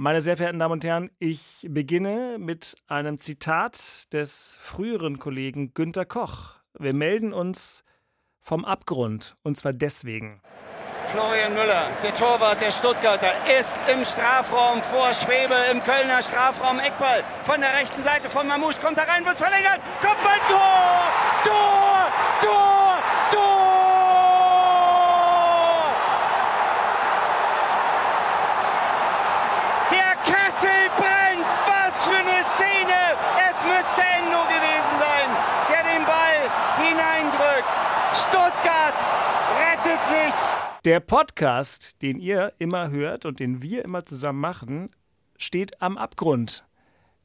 [0.00, 6.04] Meine sehr verehrten Damen und Herren, ich beginne mit einem Zitat des früheren Kollegen Günter
[6.04, 6.54] Koch.
[6.78, 7.82] Wir melden uns
[8.40, 10.40] vom Abgrund und zwar deswegen.
[11.06, 16.78] Florian Müller, der Torwart der Stuttgarter, ist im Strafraum vor Schwebe im Kölner Strafraum.
[16.78, 19.80] Eckball von der rechten Seite von Mamouche kommt da rein, wird verlängert.
[20.00, 21.12] Kopfball, Tor!
[21.42, 22.12] Tor!
[22.40, 23.02] Tor!
[23.32, 23.48] Tor!
[29.90, 31.46] Der Kessel brennt!
[31.64, 33.16] Was für eine Szene!
[33.48, 35.28] Es müsste Endo gewesen sein,
[35.72, 36.40] der den Ball
[36.84, 37.74] hineindrückt.
[38.12, 38.98] Stuttgart
[39.56, 40.34] rettet sich.
[40.88, 44.88] Der Podcast, den ihr immer hört und den wir immer zusammen machen,
[45.36, 46.64] steht am Abgrund.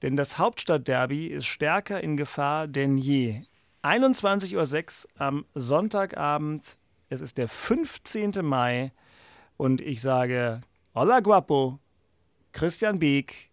[0.02, 3.44] Denn das Hauptstadtderby ist stärker in Gefahr denn je.
[3.82, 6.78] 21.06 Uhr am Sonntagabend.
[7.08, 8.34] Es ist der 15.
[8.42, 8.92] Mai.
[9.56, 10.60] Und ich sage,
[10.94, 11.80] Hola Guapo,
[12.52, 13.50] Christian Beek,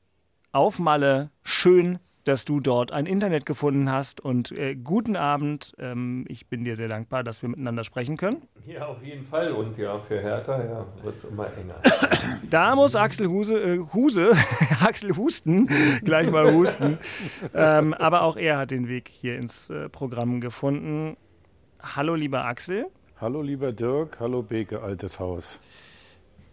[0.50, 4.20] auf Malle, schön, dass du dort ein Internet gefunden hast.
[4.20, 5.72] Und äh, guten Abend.
[5.78, 8.42] Ähm, ich bin dir sehr dankbar, dass wir miteinander sprechen können.
[8.66, 9.52] Ja, auf jeden Fall.
[9.52, 11.80] Und ja, für Hertha ja, wird es immer enger.
[12.50, 14.32] Da muss Axel Huse, äh, Huse
[14.80, 15.68] Axel Husten,
[16.04, 16.98] gleich mal husten.
[17.54, 21.16] ähm, aber auch er hat den Weg hier ins äh, Programm gefunden.
[21.80, 22.86] Hallo, lieber Axel.
[23.20, 25.60] Hallo lieber Dirk, hallo Beke, altes Haus.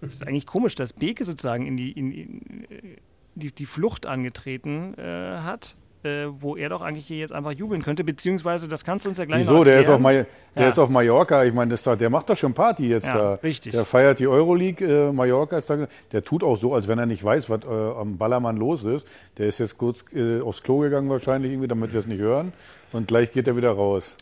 [0.01, 2.97] Es ist eigentlich komisch, dass Beke sozusagen in die, in, in, äh,
[3.37, 7.81] die, die Flucht angetreten äh, hat, äh, wo er doch eigentlich hier jetzt einfach jubeln
[7.81, 9.53] könnte, beziehungsweise das kannst du uns ja gleich Wieso?
[9.55, 10.25] noch Der, ist auf, erklären.
[10.25, 10.69] Ma der Ja.
[10.69, 11.43] ist auf Mallorca.
[11.43, 13.33] Ich meine, das da, der macht doch schon Party jetzt Ja, da.
[13.35, 13.71] richtig.
[13.73, 14.85] Der feiert die Euroleague.
[15.09, 15.87] Äh, Mallorca ist da.
[16.11, 19.07] Der tut auch so, als wenn er nicht weiß, was äh, am Ballermann los ist.
[19.37, 22.53] Der ist jetzt kurz äh, aufs Klo gegangen wahrscheinlich irgendwie, damit wir es nicht hören.
[22.93, 24.15] Und gleich geht er wieder raus.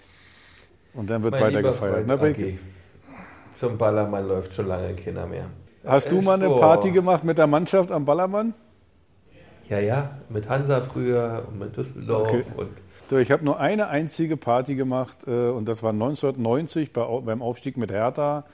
[0.94, 2.08] Und dann wird Mein weiter gefeiert.
[2.10, 2.58] Freund Ne,
[3.54, 5.48] Zum Ballermann läuft schon lange keiner mehr.
[5.86, 6.26] Hast du Echt?
[6.26, 6.50] mal eine.
[6.56, 8.54] Party gemacht mit der Mannschaft am Ballermann?
[9.70, 12.44] Ja, ja, mit Hansa früher und mit Düsseldorf Okay.
[12.56, 12.70] und
[13.10, 17.42] So, ich habe nur eine einzige Party gemacht äh, und das war 1990 bei, beim
[17.42, 18.46] Aufstieg mit Hertha.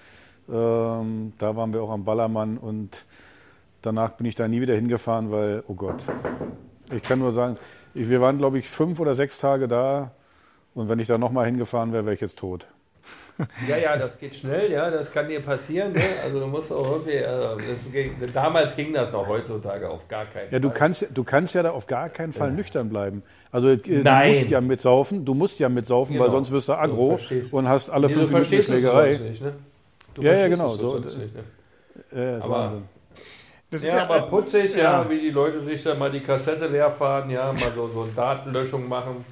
[0.49, 3.05] Ähm, da waren wir auch am Ballermann und
[3.81, 6.03] danach bin ich da nie wieder hingefahren, weil, oh Gott,
[6.93, 7.57] ich kann nur sagen,
[7.93, 10.11] ich, wir waren, glaube ich, fünf oder sechs Tage da
[10.73, 12.67] und wenn ich da nochmal hingefahren wäre, wäre ich jetzt tot.
[13.67, 15.93] Ja, ja, das geht schnell, ja, das kann dir passieren.
[15.93, 16.01] Ne?
[16.23, 20.25] Also du musst auch irgendwie, äh, das, ging- damals ging das noch, heutzutage auf gar
[20.25, 20.77] keinen Ja, du Fall.
[20.77, 23.23] kannst, du kannst ja da auf gar keinen Fall nüchtern bleiben.
[23.51, 24.33] Also äh, du Nein.
[24.35, 26.37] musst ja mitsaufen, du musst ja mitsaufen, weil Genau.
[26.37, 29.17] sonst wirst du Du aggro verstehst- und hast alle Nee, fünf du Minuten eine Schlägerei.
[29.17, 29.53] nicht, ne?
[30.13, 31.43] Du Ja, ja, genau, so, nicht, ne?
[32.13, 32.83] Äh, ist Aber- Wahnsinn.
[33.69, 35.09] Das ist Ja, aber putzig, ja, ja.
[35.09, 38.11] wie die Leute sich da mal die Kassette leer fahren, ja, mal so, so eine
[38.11, 39.23] Datenlöschung machen.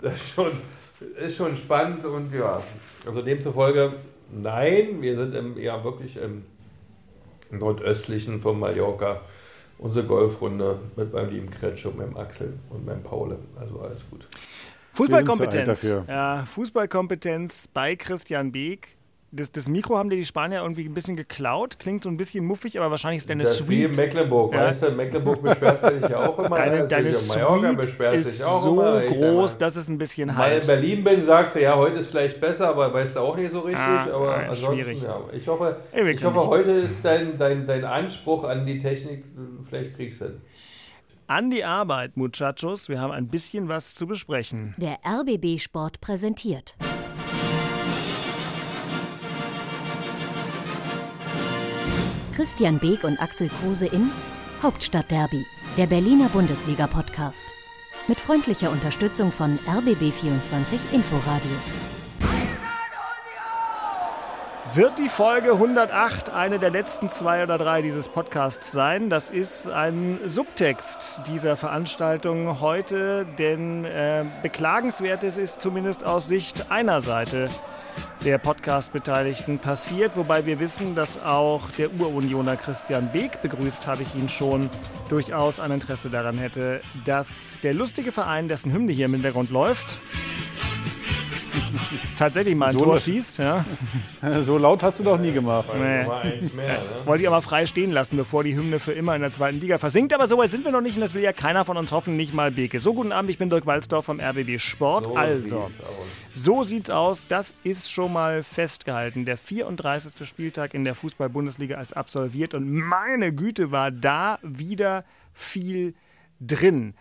[0.00, 0.52] Das ist schon,
[1.00, 2.62] ist schon spannend und ja,
[3.06, 3.94] also demzufolge,
[4.30, 6.44] nein, wir sind im, ja wirklich im
[7.50, 9.20] nordöstlichen von Mallorca.
[9.76, 13.38] Unsere Golfrunde mit meinem lieben Kretsch und meinem Axel und meinem Paule.
[13.58, 14.26] Also alles gut.
[14.94, 15.82] Fußballkompetenz.
[16.06, 18.96] Ja, Fußballkompetenz bei Christian Beek.
[19.36, 21.80] Das, das Mikro haben dir die Spanier irgendwie ein bisschen geklaut.
[21.80, 23.96] Klingt so ein bisschen muffig, aber wahrscheinlich ist deine das ist wie in Suite.
[23.96, 24.60] Mecklenburg, Ja.
[24.66, 24.86] weißt du?
[24.86, 26.56] In Mecklenburg beschwerst du dich ja auch immer.
[26.56, 29.00] Deine, deine in Mallorca Suite ist dich auch so immer.
[29.06, 30.66] Groß, dass es ein bisschen Mal in halt.
[30.68, 33.60] Berlin bin, sagst du, ja, heute ist vielleicht besser, aber weißt du auch nicht so
[33.60, 33.80] richtig.
[33.82, 35.02] Ah, aber ah, ansonsten, schwierig.
[35.02, 35.20] ja.
[35.32, 36.46] Ich hoffe, Ey, ich hoffe nicht.
[36.46, 39.24] heute ist dein, dein, dein Anspruch an die Technik,
[39.68, 40.40] vielleicht kriegst du hin.
[41.26, 42.88] An die Arbeit, Muchachos.
[42.88, 44.74] Wir haben ein bisschen was zu besprechen.
[44.76, 46.76] Der RBB Sport präsentiert.
[52.34, 54.10] Christian Beek und Axel Kruse in
[54.60, 55.46] Hauptstadtderby,
[55.76, 57.44] der Berliner Bundesliga-Podcast.
[58.08, 61.93] Mit freundlicher Unterstützung von RBB24 Inforadio.
[64.74, 69.08] Wird die Folge 108 eine der letzten zwei oder drei dieses Podcasts sein?
[69.08, 77.02] Das ist ein Subtext dieser Veranstaltung heute, denn äh, beklagenswertes ist zumindest aus Sicht einer
[77.02, 77.50] Seite
[78.24, 84.16] der Podcast-Beteiligten passiert, wobei wir wissen, dass auch der Urunioner Christian Beek, begrüßt habe ich
[84.16, 84.68] ihn schon,
[85.08, 89.98] durchaus ein Interesse daran hätte, dass der lustige Verein, dessen Hymne hier im Hintergrund läuft,
[92.18, 93.38] tatsächlich mal ein So Tor schießt.
[93.38, 93.64] Ja.
[94.46, 95.66] So laut hast du doch nie gemacht.
[95.74, 95.80] Nee.
[95.80, 96.78] Mehr, ne?
[97.04, 99.76] Wollte ich aber frei stehen lassen, bevor die Hymne für immer in der zweiten Liga
[99.78, 100.14] versinkt.
[100.14, 102.16] Aber so weit sind wir noch nicht und das will ja keiner von uns hoffen,
[102.16, 102.80] nicht mal Beke.
[102.80, 105.04] So, guten Abend, ich bin Dirk Walzdorf vom RBB Sport.
[105.04, 105.70] So also,
[106.34, 107.26] so sieht's aus.
[107.28, 109.24] Das ist schon mal festgehalten.
[109.24, 110.26] Der 34.
[110.26, 115.04] Spieltag in der Fußball-Bundesliga ist absolviert und meine Güte war da wieder
[115.34, 115.94] viel
[116.40, 116.94] drin.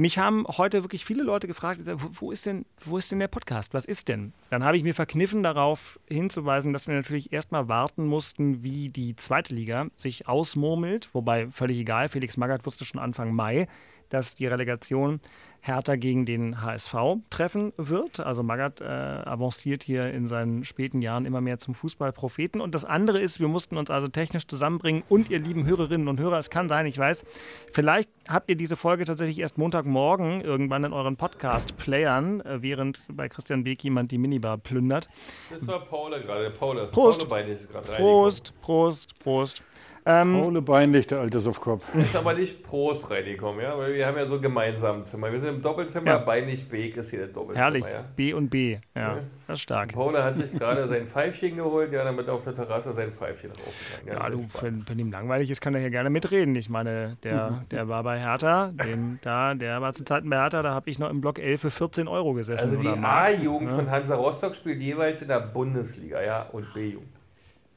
[0.00, 3.74] Mich haben heute wirklich viele Leute gefragt, wo, ist denn, wo ist denn der Podcast?
[3.74, 4.32] Was ist denn?
[4.48, 9.16] dann habe ich mir verkniffen, darauf hinzuweisen, dass wir natürlich erstmal warten mussten, wie die
[9.16, 11.08] zweite Liga sich ausmurmelt.
[11.14, 13.66] Wobei völlig egal, Felix Magath wusste schon Anfang Mai,
[14.08, 15.18] dass die Relegation
[15.60, 16.94] Hertha gegen den HSV
[17.30, 18.20] treffen wird.
[18.20, 22.60] Also Magath äh, avanciert hier in seinen späten Jahren immer mehr zum Fußballpropheten.
[22.60, 25.02] Und das andere ist, wir mussten uns also technisch zusammenbringen.
[25.08, 27.24] Und ihr lieben Hörerinnen und Hörer, es kann sein, ich weiß,
[27.72, 33.28] vielleicht habt ihr diese Folge tatsächlich erst Montagmorgen irgendwann in euren Podcast-Playern, äh, während bei
[33.28, 35.08] Christian Beek jemand die Minibar plündert.
[35.50, 36.50] Das war Paul gerade.
[36.50, 37.28] Paul, Prost.
[37.28, 39.62] Paul ist gerade Prost, Prost, Prost.
[40.10, 41.94] Ähm, Paule Beinlich, der alte Suffkopf.
[41.94, 45.30] Ist aber nicht Prost reingekommen, ja, weil wir haben ja so gemeinsam Zimmer.
[45.30, 46.18] Wir sind im Doppelzimmer, ja.
[46.18, 47.62] Beinlich Beek ist hier der Doppelzimmer.
[47.62, 48.04] Herrlich, ja.
[48.16, 49.18] B und B, ja, ja.
[49.46, 49.92] das ist stark.
[49.92, 54.00] Paula hat sich gerade sein Pfeifchen geholt, ja, damit auf der Terrasse sein Pfeifchen drauf
[54.06, 56.56] Ja, ja du, wenn, wenn, ihm langweilig ist, kann er hier gerne mitreden.
[56.56, 60.62] Ich meine, der, der war bei Hertha, den, da, der war zu Zeiten bei Hertha,
[60.62, 62.70] da habe ich noch im Block 11 für 14 Euro gesessen.
[62.70, 67.10] Also die A-Jugend von Hansa Rostock spielt jeweils in der Bundesliga, ja, und B-Jugend.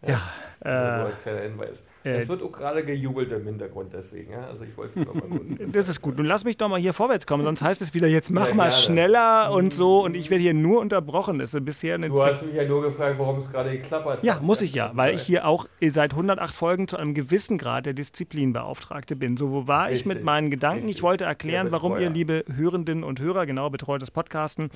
[0.08, 0.22] Ja,
[0.64, 1.78] ja äh, so als kleiner Hinweis.
[2.04, 4.32] Äh, es wird auch gerade gejubelt im Hintergrund deswegen.
[4.32, 4.48] Ja?
[4.48, 5.52] Also ich wollte es nochmal kurz.
[5.72, 6.18] Das ist gut.
[6.18, 8.56] Nun lass mich doch mal hier vorwärts kommen, sonst heißt es wieder, jetzt mach ja,
[8.56, 11.40] mal schneller und so und ich werde hier nur unterbrochen.
[11.40, 14.36] Das ist bisher eine du hast mich ja nur gefragt, warum es gerade geklappert Ja,
[14.36, 14.42] hat.
[14.42, 17.94] muss ich ja, weil ich hier auch seit 108 Folgen zu einem gewissen Grad der
[17.94, 19.38] Disziplinbeauftragte bin.
[19.38, 20.02] So, wo war Richtig.
[20.02, 20.84] ich mit meinen Gedanken?
[20.84, 20.98] Richtig.
[20.98, 24.70] Ich wollte erklären, warum ihr, liebe Hörerinnen und Hörer, genau betreutes Podcasten,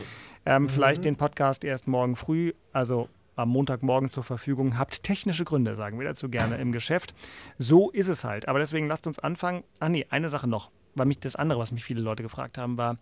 [0.46, 0.70] ähm, mhm.
[0.70, 5.04] vielleicht den Podcast erst morgen früh, also am Montagmorgen zur Verfügung habt.
[5.04, 7.14] Technische Gründe, sagen wir dazu gerne im Geschäft.
[7.58, 8.48] So ist es halt.
[8.48, 9.64] Aber deswegen lasst uns anfangen.
[9.80, 10.72] Ach nee, eine Sache noch.
[10.96, 12.98] Weil mich das andere, was mich viele Leute gefragt haben, war: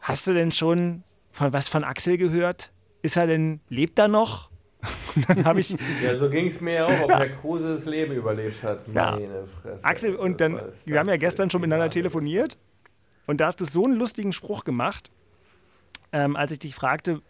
[0.00, 2.72] Hast du denn schon von was von Axel gehört?
[3.02, 4.50] Ist er denn, lebt er noch?
[5.16, 5.76] Und dann habe ich.
[6.02, 8.80] ja, so ging es mir auch, ob Herr Kruse das Leben überlebt hat.
[8.94, 9.18] Ja.
[9.82, 12.58] Axel, und dann, wir haben ja gestern schon miteinander telefoniert.
[13.26, 15.10] Und da hast du so einen lustigen Spruch gemacht,
[16.12, 17.20] ähm, als ich dich fragte,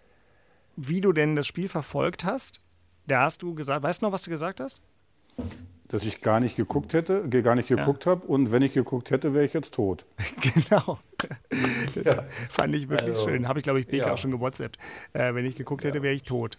[0.78, 2.60] wie du denn das Spiel verfolgt hast.
[3.06, 4.82] Da hast du gesagt, weißt du noch, was du gesagt hast?
[5.88, 8.12] Dass ich gar nicht geguckt hätte, gar nicht geguckt ja.
[8.12, 10.04] habe und wenn ich geguckt hätte, wäre ich jetzt tot.
[10.40, 10.98] genau.
[11.94, 12.24] Das ja.
[12.50, 13.48] fand ich wirklich also, schön.
[13.48, 14.12] Habe ich, glaube ich, Beka ja.
[14.12, 14.78] auch schon gewhatsappt.
[15.14, 16.58] Äh, wenn ich geguckt hätte, wäre ich tot.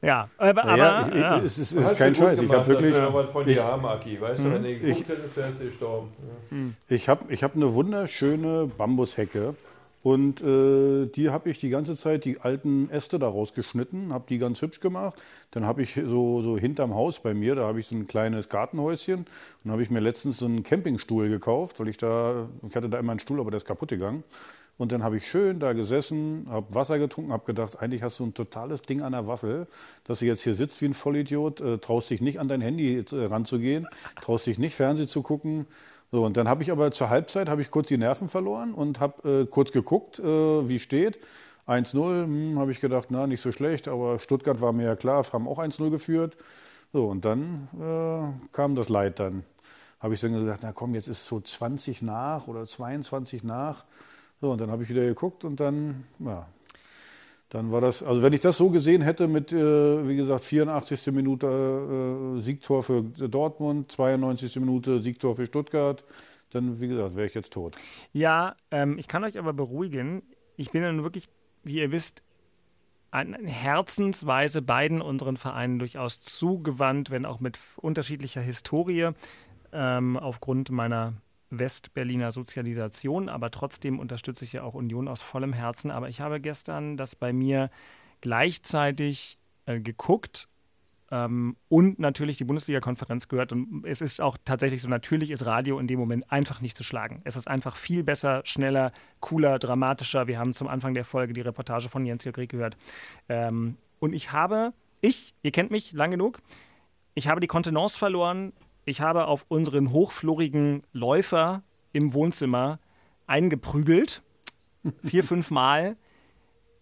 [0.00, 1.38] Ja, aber, aber ich, ja.
[1.38, 2.40] es ist, ist kein Scheiß.
[2.40, 2.94] Ich habe wirklich.
[2.94, 6.12] Haben, Aki, weißt du, wenn wärst du gestorben.
[6.86, 9.56] Ich habe ich hab eine wunderschöne Bambushecke
[10.02, 14.38] und äh, die habe ich die ganze Zeit, die alten Äste daraus geschnitten, habe die
[14.38, 15.20] ganz hübsch gemacht.
[15.50, 18.48] Dann habe ich so, so hinterm Haus bei mir, da habe ich so ein kleines
[18.48, 19.26] Gartenhäuschen.
[19.64, 22.98] Und habe ich mir letztens so einen Campingstuhl gekauft, weil ich da, ich hatte da
[22.98, 24.22] immer einen Stuhl, aber der ist kaputt gegangen.
[24.76, 28.24] Und dann habe ich schön da gesessen, habe Wasser getrunken, habe gedacht, eigentlich hast du
[28.26, 29.66] ein totales Ding an der Waffel,
[30.04, 32.98] dass du jetzt hier sitzt wie ein Vollidiot, äh, traust dich nicht an dein Handy
[32.98, 33.88] äh, ranzugehen,
[34.22, 35.66] traust dich nicht Fernsehen zu gucken
[36.10, 38.98] so, und dann habe ich aber zur Halbzeit habe ich kurz die Nerven verloren und
[38.98, 41.18] habe äh, kurz geguckt, äh, wie steht.
[41.66, 45.24] 1-0, hm, habe ich gedacht, na, nicht so schlecht, aber Stuttgart war mir ja klar,
[45.32, 46.36] haben auch 1-0 geführt.
[46.94, 49.44] So, und dann äh, kam das Leid dann.
[50.00, 53.84] Habe ich dann gesagt, na komm, jetzt ist so 20 nach oder 22 nach.
[54.40, 56.46] So, und dann habe ich wieder geguckt und dann, ja,
[57.50, 61.06] dann war das, also wenn ich das so gesehen hätte mit, äh, wie gesagt, 84.
[61.12, 64.56] Minute äh, Siegtor für Dortmund, 92.
[64.56, 66.04] Minute Siegtor für Stuttgart,
[66.50, 67.76] dann, wie gesagt, wäre ich jetzt tot.
[68.12, 70.22] Ja, ähm, ich kann euch aber beruhigen.
[70.56, 71.28] Ich bin dann wirklich,
[71.62, 72.22] wie ihr wisst,
[73.10, 79.10] Herzensweise beiden unseren Vereinen durchaus zugewandt, wenn auch mit unterschiedlicher Historie,
[79.72, 81.14] ähm, aufgrund meiner
[81.50, 85.90] Westberliner Sozialisation, aber trotzdem unterstütze ich ja auch Union aus vollem Herzen.
[85.90, 87.70] Aber ich habe gestern das bei mir
[88.20, 90.48] gleichzeitig äh, geguckt
[91.10, 93.52] ähm, und natürlich die Bundesliga-Konferenz gehört.
[93.52, 96.84] Und es ist auch tatsächlich so, natürlich ist Radio in dem Moment einfach nicht zu
[96.84, 97.22] schlagen.
[97.24, 100.26] Es ist einfach viel besser, schneller, cooler, dramatischer.
[100.26, 102.76] Wir haben zum Anfang der Folge die Reportage von Jens Jörg gehört.
[103.28, 106.40] Ähm, und ich habe, ich, ihr kennt mich lang genug,
[107.14, 108.52] ich habe die Kontenance verloren,
[108.88, 112.78] ich habe auf unseren hochflorigen Läufer im Wohnzimmer
[113.26, 114.22] eingeprügelt.
[115.04, 115.96] Vier, fünf Mal.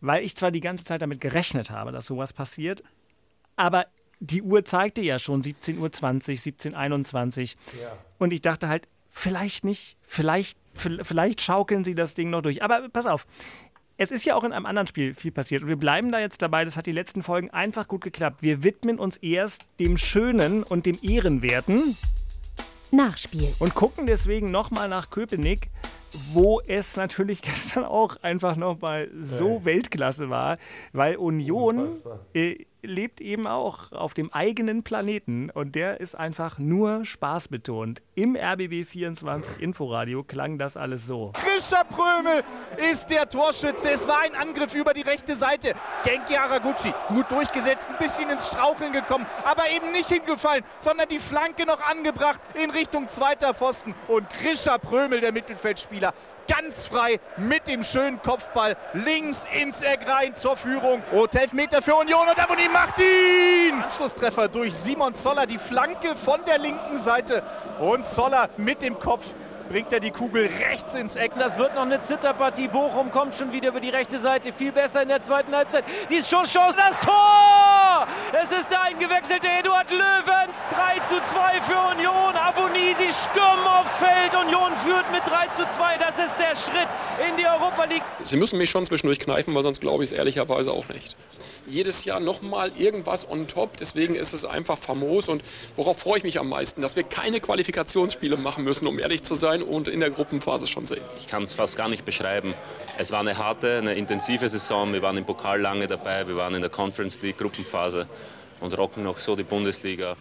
[0.00, 2.82] Weil ich zwar die ganze Zeit damit gerechnet habe, dass sowas passiert,
[3.56, 3.86] aber
[4.20, 7.92] die Uhr zeigte ja schon 17.20 Uhr, 17.21 Ja.
[8.18, 12.62] Und ich dachte halt, vielleicht nicht, vielleicht, vielleicht schaukeln sie das Ding noch durch.
[12.62, 13.26] Aber pass auf,
[13.98, 16.42] es ist ja auch in einem anderen Spiel viel passiert und wir bleiben da jetzt
[16.42, 16.64] dabei.
[16.64, 18.42] Das hat die letzten Folgen einfach gut geklappt.
[18.42, 21.80] Wir widmen uns erst dem Schönen und dem Ehrenwerten.
[22.90, 23.48] Nachspiel.
[23.58, 25.68] Und gucken deswegen nochmal nach Köpenick,
[26.32, 29.64] wo es natürlich gestern auch einfach nochmal so ja.
[29.64, 30.58] Weltklasse war,
[30.92, 32.00] weil Union
[32.34, 38.02] äh, lebt eben auch auf dem eigenen Planeten und der ist einfach nur spaßbetont.
[38.14, 41.32] Im RBB24 Inforadio klang das alles so.
[41.34, 42.42] Grisha Prömel
[42.90, 43.90] ist der Torschütze.
[43.90, 45.74] Es war ein Angriff über die rechte Seite.
[46.04, 51.18] Genki Haraguchi gut durchgesetzt, ein bisschen ins Straucheln gekommen, aber eben nicht hingefallen, sondern die
[51.18, 53.94] Flanke noch angebracht in Richtung zweiter Pfosten.
[54.08, 55.95] Und Grisha Prömel, der Mittelfeldspieler,
[56.48, 61.02] ganz frei mit dem schönen Kopfball links ins Eck rein zur Führung.
[61.12, 63.82] Und Elfmeter für Union und Aboni macht ihn!
[63.82, 67.42] Anschlusstreffer durch Simon Zoller, die Flanke von der linken Seite.
[67.80, 69.24] Und Zoller mit dem Kopf
[69.68, 71.32] bringt er die Kugel rechts ins Eck.
[71.38, 72.68] Das wird noch eine Zitterpartie.
[72.68, 74.52] Bochum kommt schon wieder über die rechte Seite.
[74.52, 75.84] Viel besser in der zweiten Halbzeit.
[76.10, 78.06] Die Schusschance, das Tor!
[78.32, 80.50] Es ist der eingewechselte Eduard Löwen.
[80.74, 82.34] 3 zu 2 für Union.
[82.34, 84.34] Abonisi stürmen aufs Feld.
[84.34, 85.98] Union führt mit 3 zu 2.
[85.98, 86.88] Das ist der Schritt
[87.28, 88.02] in die Europa League.
[88.22, 91.16] Sie müssen mich schon zwischendurch kneifen, weil sonst glaube ich es ehrlicherweise auch nicht
[91.66, 93.76] jedes Jahr nochmal irgendwas on top.
[93.76, 95.42] Deswegen ist es einfach famos und
[95.76, 99.34] worauf freue ich mich am meisten, dass wir keine Qualifikationsspiele machen müssen, um ehrlich zu
[99.34, 101.02] sein, und in der Gruppenphase schon sehen.
[101.16, 102.54] Ich kann es fast gar nicht beschreiben.
[102.98, 104.92] Es war eine harte, eine intensive Saison.
[104.92, 108.08] Wir waren im Pokal lange dabei, wir waren in der Conference League Gruppenphase
[108.60, 110.16] und rocken noch so die Bundesliga.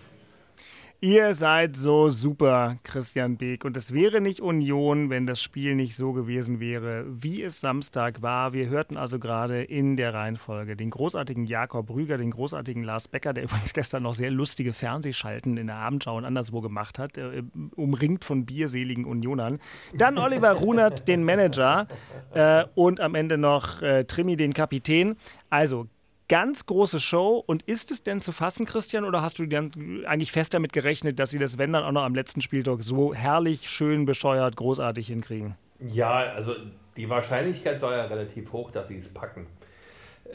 [1.05, 3.63] Ihr seid so super, Christian Beek.
[3.63, 8.23] Und es wäre nicht Union, wenn das Spiel nicht so gewesen wäre, wie es Samstag
[8.23, 8.53] war.
[8.53, 13.33] Wir hörten also gerade in der Reihenfolge den großartigen Jakob Rüger, den großartigen Lars Becker,
[13.33, 17.43] der übrigens gestern noch sehr lustige Fernsehschalten in der Abendschau und anderswo gemacht hat, äh,
[17.75, 19.59] umringt von bierseligen Unionern.
[19.93, 21.85] Dann Oliver Runert, den Manager.
[22.33, 25.17] Äh, und am Ende noch äh, Trimi, den Kapitän.
[25.51, 25.85] Also
[26.27, 27.43] ganz große Show.
[27.45, 29.71] Und ist es denn zu fassen, Christian, oder hast du dann
[30.05, 33.13] eigentlich fest damit gerechnet, dass sie das, wenn dann auch noch am letzten Spieltag so
[33.13, 35.55] herrlich, schön, bescheuert, großartig hinkriegen?
[35.79, 36.55] Ja, also
[36.97, 39.47] die Wahrscheinlichkeit war ja relativ hoch, dass sie es packen.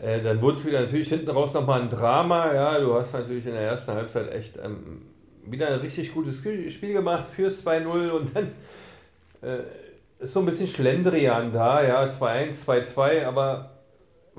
[0.01, 2.55] Äh, dann wurde es wieder natürlich hinten raus nochmal ein Drama.
[2.55, 5.03] Ja, du hast natürlich in der ersten Halbzeit echt ähm,
[5.45, 8.53] wieder ein richtig gutes Spiel gemacht fürs 2-0 und dann
[9.43, 9.63] äh,
[10.23, 13.71] ist so ein bisschen Schlendrian da, ja, 2-1, 2-2, aber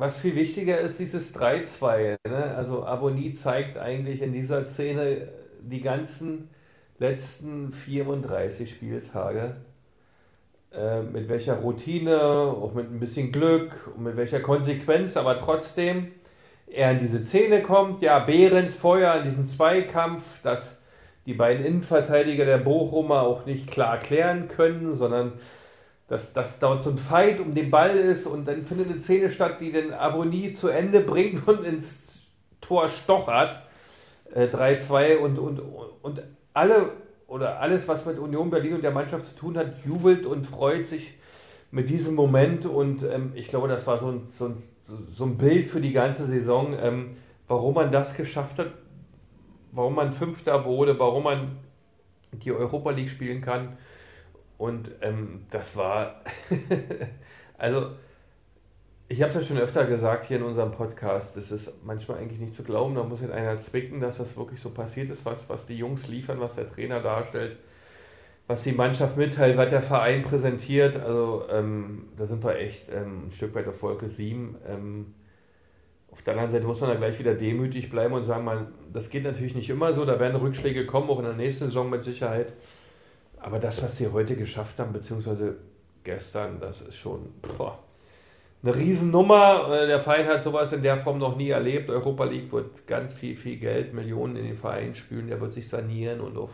[0.02, 2.18] was viel wichtiger ist, dieses 3-2.
[2.28, 2.56] Ne?
[2.58, 5.28] Also Aboni zeigt eigentlich in dieser Szene
[5.62, 6.50] die ganzen
[6.98, 9.58] letzten 34 Spieltage,
[10.74, 16.08] äh, mit welcher Routine, auch mit ein bisschen Glück und mit welcher Konsequenz, aber trotzdem
[16.66, 18.02] er in diese Szene kommt.
[18.02, 20.80] Ja, Behrens Feuer in diesem Zweikampf, dass
[21.28, 25.34] die beiden Innenverteidiger der Bochumer auch nicht klar klären können, sondern
[26.12, 29.32] dass, dass dort so ein Fight um den Ball ist und dann findet eine Szene
[29.32, 32.28] statt, die den Abonnie zu Ende bringt und ins
[32.60, 33.56] Tor stochert.
[34.34, 35.60] Äh, 3-2 und, und,
[36.02, 36.22] und
[36.54, 36.92] alle
[37.28, 40.86] oder alles, was mit Union Berlin und der Mannschaft zu tun hat, jubelt und freut
[40.86, 41.14] sich
[41.72, 44.58] mit diesem Moment und ähm, ich glaube, das war so ein, so, ein,
[45.16, 47.16] so ein Bild für die ganze Saison, ähm,
[47.48, 48.74] warum man das geschafft hat,
[49.72, 51.56] warum man Fünfter wurde, warum man
[52.34, 53.78] die Europa League spielen kann
[54.62, 56.22] und ähm, das war,
[57.58, 57.94] also
[59.08, 62.40] ich habe es ja schon öfter gesagt hier in unserem Podcast, es ist manchmal eigentlich
[62.40, 65.50] nicht zu glauben, da muss jetzt einer zwicken, dass das wirklich so passiert ist, was,
[65.50, 67.58] was die Jungs liefern, was der Trainer darstellt,
[68.46, 70.96] was die Mannschaft mitteilt, was der Verein präsentiert.
[70.96, 74.58] Also ähm, da sind wir echt ähm, ein Stück weit auf Wolke 7.
[74.70, 75.16] Ähm,
[76.12, 79.10] auf der anderen Seite muss man da gleich wieder demütig bleiben und sagen, man, das
[79.10, 82.04] geht natürlich nicht immer so, da werden Rückschläge kommen, auch in der nächsten Saison mit
[82.04, 82.54] Sicherheit.
[83.42, 85.58] Aber das, was sie heute geschafft haben, beziehungsweise
[86.04, 87.80] gestern, das ist schon boah,
[88.64, 89.68] eine Riesennummer.
[89.72, 91.90] Äh, der Verein hat sowas in der Form noch nie erlebt.
[91.90, 95.28] Europa League wird ganz viel, viel Geld, Millionen in den Verein spülen.
[95.28, 96.52] Der wird sich sanieren und auf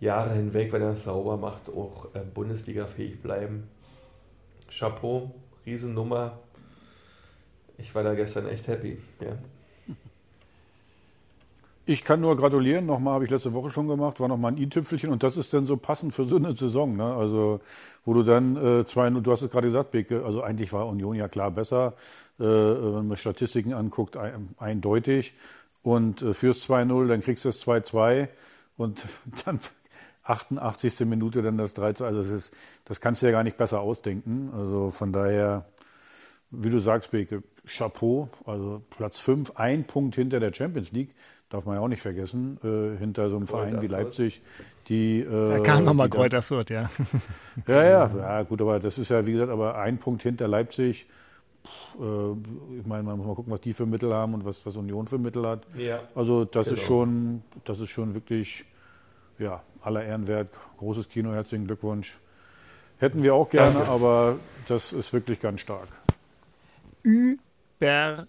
[0.00, 3.68] Jahre hinweg, wenn er es sauber macht, auch äh, Bundesliga-fähig bleiben.
[4.70, 6.38] Chapeau, Riesennummer.
[7.78, 8.98] Ich war da gestern echt happy.
[9.20, 9.38] Ja.
[11.88, 12.84] Ich kann nur gratulieren.
[12.84, 15.64] Nochmal habe ich letzte Woche schon gemacht, war nochmal ein i-Tüpfelchen und das ist dann
[15.64, 16.94] so passend für so eine Saison.
[16.98, 17.14] Ne?
[17.14, 17.60] Also,
[18.04, 21.14] wo du dann äh, zwei, du hast es gerade gesagt, Beke, also eigentlich war Union
[21.14, 21.94] ja klar besser,
[22.38, 25.32] äh, wenn man Statistiken anguckt, ein, eindeutig.
[25.82, 28.28] Und äh, fürs 2-0, dann kriegst du das 2-2
[28.76, 29.06] und
[29.46, 29.58] dann
[30.24, 31.00] 88.
[31.06, 32.52] Minute dann das 3 Also das, ist,
[32.84, 34.50] das kannst du ja gar nicht besser ausdenken.
[34.54, 35.64] Also von daher,
[36.50, 41.14] wie du sagst, Beke, Chapeau, also Platz 5, ein Punkt hinter der Champions League
[41.48, 44.42] darf man ja auch nicht vergessen, äh, hinter so einem Kräuter Verein wie Leipzig,
[44.88, 45.20] die.
[45.20, 46.90] Äh, da kam nochmal Kräuter Fürth, ja.
[47.66, 51.06] ja, ja, ja, gut, aber das ist ja, wie gesagt, aber ein Punkt hinter Leipzig.
[51.64, 54.64] Pff, äh, ich meine, man muss mal gucken, was die für Mittel haben und was,
[54.66, 55.62] was Union für Mittel hat.
[55.76, 56.78] Ja, also das genau.
[56.78, 58.64] ist schon, das ist schon wirklich,
[59.38, 60.48] ja, aller Ehren wert.
[60.78, 62.18] Großes Kino, herzlichen Glückwunsch.
[62.98, 63.90] Hätten wir auch gerne, Danke.
[63.90, 64.36] aber
[64.66, 65.88] das ist wirklich ganz stark.
[67.02, 68.28] Überragend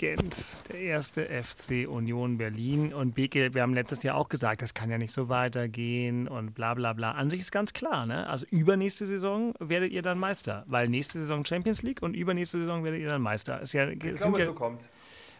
[0.00, 2.92] Legend, der erste FC Union Berlin.
[2.94, 6.54] Und Beke, wir haben letztes Jahr auch gesagt, das kann ja nicht so weitergehen und
[6.54, 7.12] bla bla bla.
[7.12, 8.26] An sich ist ganz klar, ne?
[8.28, 12.84] Also übernächste Saison werdet ihr dann Meister, weil nächste Saison Champions League und übernächste Saison
[12.84, 13.60] werdet ihr dann Meister.
[13.60, 14.88] Ist ja, Ich sind glaube, ja, so kommt.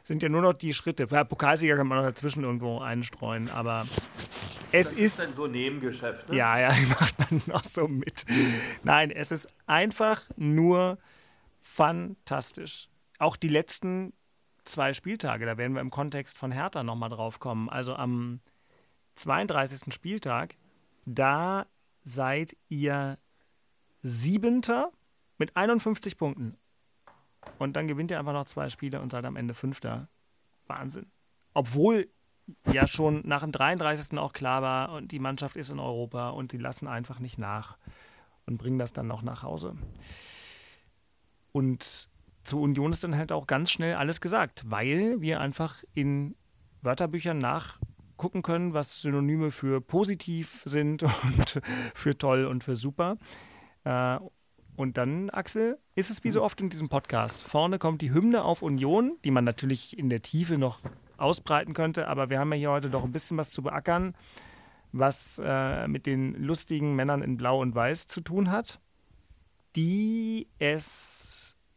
[0.04, 1.06] sind ja nur noch die Schritte.
[1.10, 3.86] Ja, Pokalsieger kann man noch dazwischen irgendwo einstreuen, aber
[4.72, 5.20] es ist.
[5.20, 6.36] dann so Nebengeschäft, ne?
[6.36, 8.24] Ja, ja, macht man noch so mit.
[8.82, 10.98] Nein, es ist einfach nur
[11.60, 12.88] fantastisch.
[13.20, 14.12] Auch die letzten
[14.68, 17.68] zwei Spieltage, da werden wir im Kontext von Hertha nochmal drauf kommen.
[17.68, 18.40] Also am
[19.16, 19.92] 32.
[19.92, 20.56] Spieltag,
[21.04, 21.66] da
[22.02, 23.18] seid ihr
[24.02, 24.92] Siebenter
[25.38, 26.56] mit 51 Punkten.
[27.58, 30.08] Und dann gewinnt ihr einfach noch zwei Spiele und seid am Ende Fünfter.
[30.66, 31.06] Wahnsinn.
[31.54, 32.08] Obwohl
[32.72, 34.18] ja schon nach dem 33.
[34.18, 37.76] auch klar war, und die Mannschaft ist in Europa und sie lassen einfach nicht nach
[38.46, 39.76] und bringen das dann noch nach Hause.
[41.52, 42.08] Und
[42.44, 46.34] zu Union ist dann halt auch ganz schnell alles gesagt, weil wir einfach in
[46.82, 51.60] Wörterbüchern nachgucken können, was Synonyme für positiv sind und
[51.94, 53.16] für toll und für super.
[53.84, 54.18] Äh,
[54.76, 57.42] und dann, Axel, ist es wie so oft in diesem Podcast.
[57.42, 60.78] Vorne kommt die Hymne auf Union, die man natürlich in der Tiefe noch
[61.16, 64.14] ausbreiten könnte, aber wir haben ja hier heute doch ein bisschen was zu beackern,
[64.92, 68.78] was äh, mit den lustigen Männern in Blau und Weiß zu tun hat,
[69.74, 71.27] die es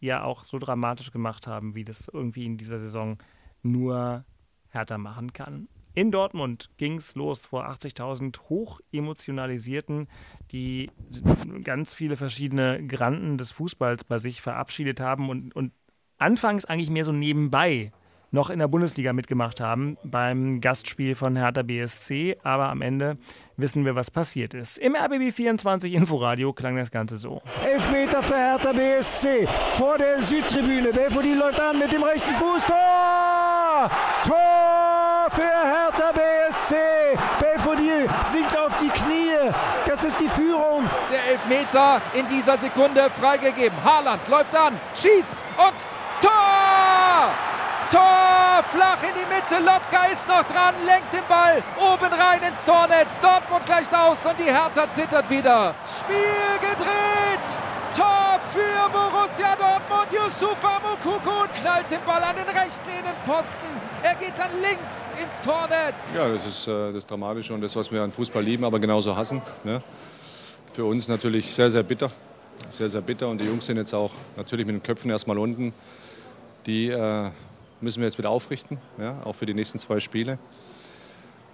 [0.02, 3.18] ja auch so dramatisch gemacht haben, wie das irgendwie in dieser Saison
[3.62, 4.26] nur
[4.70, 5.70] härter machen kann.
[5.94, 10.08] In Dortmund ging es los vor 80.000 hoch emotionalisierten,
[10.52, 10.90] die
[11.64, 15.74] ganz viele verschiedene Granden des Fußballs bei sich verabschiedet haben und, und
[16.18, 17.92] anfangs eigentlich mehr so nebenbei
[18.32, 23.18] noch in der Bundesliga mitgemacht haben beim Gastspiel von Hertha BSC, aber am Ende
[23.58, 24.78] wissen wir, was passiert ist.
[24.78, 27.42] Im RBB 24 Inforadio klang das Ganze so.
[27.64, 30.94] Elfmeter für Hertha BSC vor der Südtribüne.
[30.94, 32.66] Belfodil läuft an mit dem rechten Fuß.
[32.66, 33.92] Tor!
[34.26, 36.76] Tor für Hertha BSC.
[37.40, 39.52] Belfodil sinkt auf die Knie.
[39.86, 40.84] Das ist die Führung.
[41.12, 43.78] Der Elfmeter in dieser Sekunde freigegeben.
[43.84, 45.76] Haaland läuft an, schießt und
[46.22, 47.51] Tor!
[47.92, 48.64] Tor!
[48.72, 49.62] Flach in die Mitte.
[49.64, 53.20] Lotka ist noch dran, lenkt den Ball oben rein ins Tornetz.
[53.22, 55.76] Dortmund gleicht aus und die Hertha zittert wieder.
[56.00, 57.46] Spiel gedreht!
[57.94, 60.08] Tor für Borussia Dortmund.
[60.14, 63.68] Yusufa Mukoko knallt den Ball an den rechten Innenpfosten.
[64.04, 66.00] Er geht dann links ins Tornetz.
[66.16, 69.14] Ja, das ist äh, das Dramatische und das, was wir an Fußball lieben, aber genauso
[69.18, 69.42] hassen.
[69.66, 69.84] Ne?
[70.72, 72.10] Für uns natürlich sehr, sehr bitter.
[72.70, 73.28] Sehr, sehr bitter.
[73.28, 75.74] Und die Jungs sind jetzt auch natürlich mit den Köpfen erstmal unten.
[76.66, 77.30] Die äh,
[77.82, 79.22] müssen wir jetzt wieder aufrichten, ja?
[79.24, 80.38] auch für die nächsten zwei Spiele.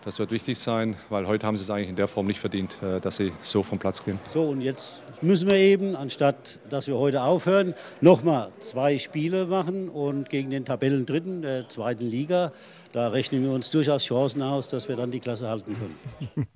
[0.08, 2.82] Das wird wichtig sein, weil heute haben sie es eigentlich in der Form nicht verdient,
[2.82, 4.18] äh, dass sie so vom Platz gehen.
[4.30, 9.90] So, und jetzt müssen wir eben, anstatt dass wir heute aufhören, nochmal zwei Spiele machen
[9.90, 12.54] und gegen den Tabellendritten der zweiten Liga.
[12.94, 16.48] Da rechnen wir uns durchaus Chancen aus, dass wir dann die Klasse halten können.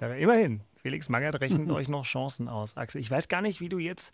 [0.18, 3.00] Immerhin, Felix Magath rechnet euch noch Chancen aus, Axel.
[3.00, 4.12] Ich weiß gar nicht, wie du jetzt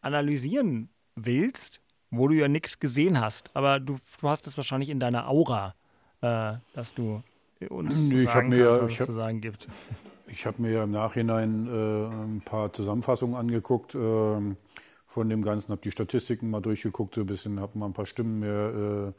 [0.00, 5.00] analysieren willst, wo du ja nichts gesehen hast, aber du, du hast es wahrscheinlich in
[5.00, 5.74] deiner Aura,
[6.20, 7.22] äh, dass du
[7.68, 9.68] uns Nee, ich sagen mir kannst, was ich hab- zu sagen gibt.
[10.28, 14.56] Ich habe mir ja im Nachhinein äh, ein paar Zusammenfassungen angeguckt ähm,
[15.06, 18.06] von dem Ganzen, habe die Statistiken mal durchgeguckt, so ein bisschen, habe mal ein paar
[18.06, 19.14] Stimmen mehr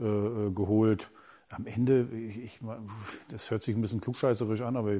[0.00, 1.10] äh, äh, geholt.
[1.50, 2.60] Am Ende, ich, ich,
[3.30, 4.96] das hört sich ein bisschen klugscheißerisch an, aber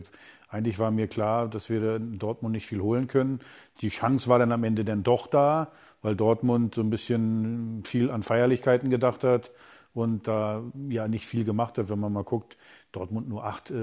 [0.49, 3.41] eigentlich war mir klar, dass wir in Dortmund nicht viel holen können.
[3.83, 5.71] Die Chance war dann am Ende dann doch da,
[6.03, 9.51] weil Dortmund so ein bisschen viel an Feierlichkeiten gedacht hat
[9.95, 12.57] und da ja nicht viel gemacht hat, wenn man mal guckt.
[12.93, 13.75] Dortmund nur acht äh,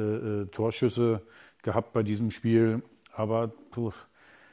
[0.42, 1.22] äh, Torschüsse
[1.64, 3.92] gehabt bei diesem Spiel, aber puh,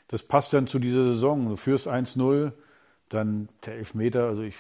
[0.09, 1.49] das passt dann zu dieser Saison.
[1.49, 2.53] Du führst 1-0,
[3.09, 4.57] dann der Elfmeter, also ich,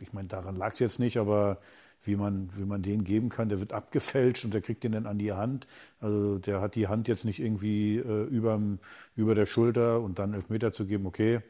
[0.00, 1.58] ich meine, daran lag es jetzt nicht, aber
[2.04, 5.06] wie man, wie man den geben kann, der wird abgefälscht und der kriegt den dann
[5.06, 5.66] an die Hand.
[6.00, 8.78] Also der hat die Hand jetzt nicht irgendwie äh, überm,
[9.16, 11.40] über der Schulter und dann Elfmeter zu geben, okay,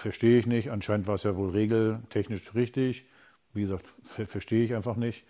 [0.00, 0.70] verstehe ich nicht.
[0.70, 3.04] Anscheinend war es ja wohl regeltechnisch richtig.
[3.52, 5.24] Wie gesagt, ver verstehe ich einfach nicht.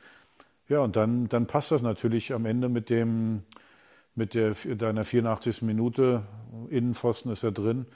[0.69, 3.43] Ja, und dann, dann passt das natürlich am Ende mit dem,
[4.15, 5.63] mit der, deiner 84.
[5.63, 6.23] Minute.
[6.69, 7.87] Innenpfosten ist ja drin.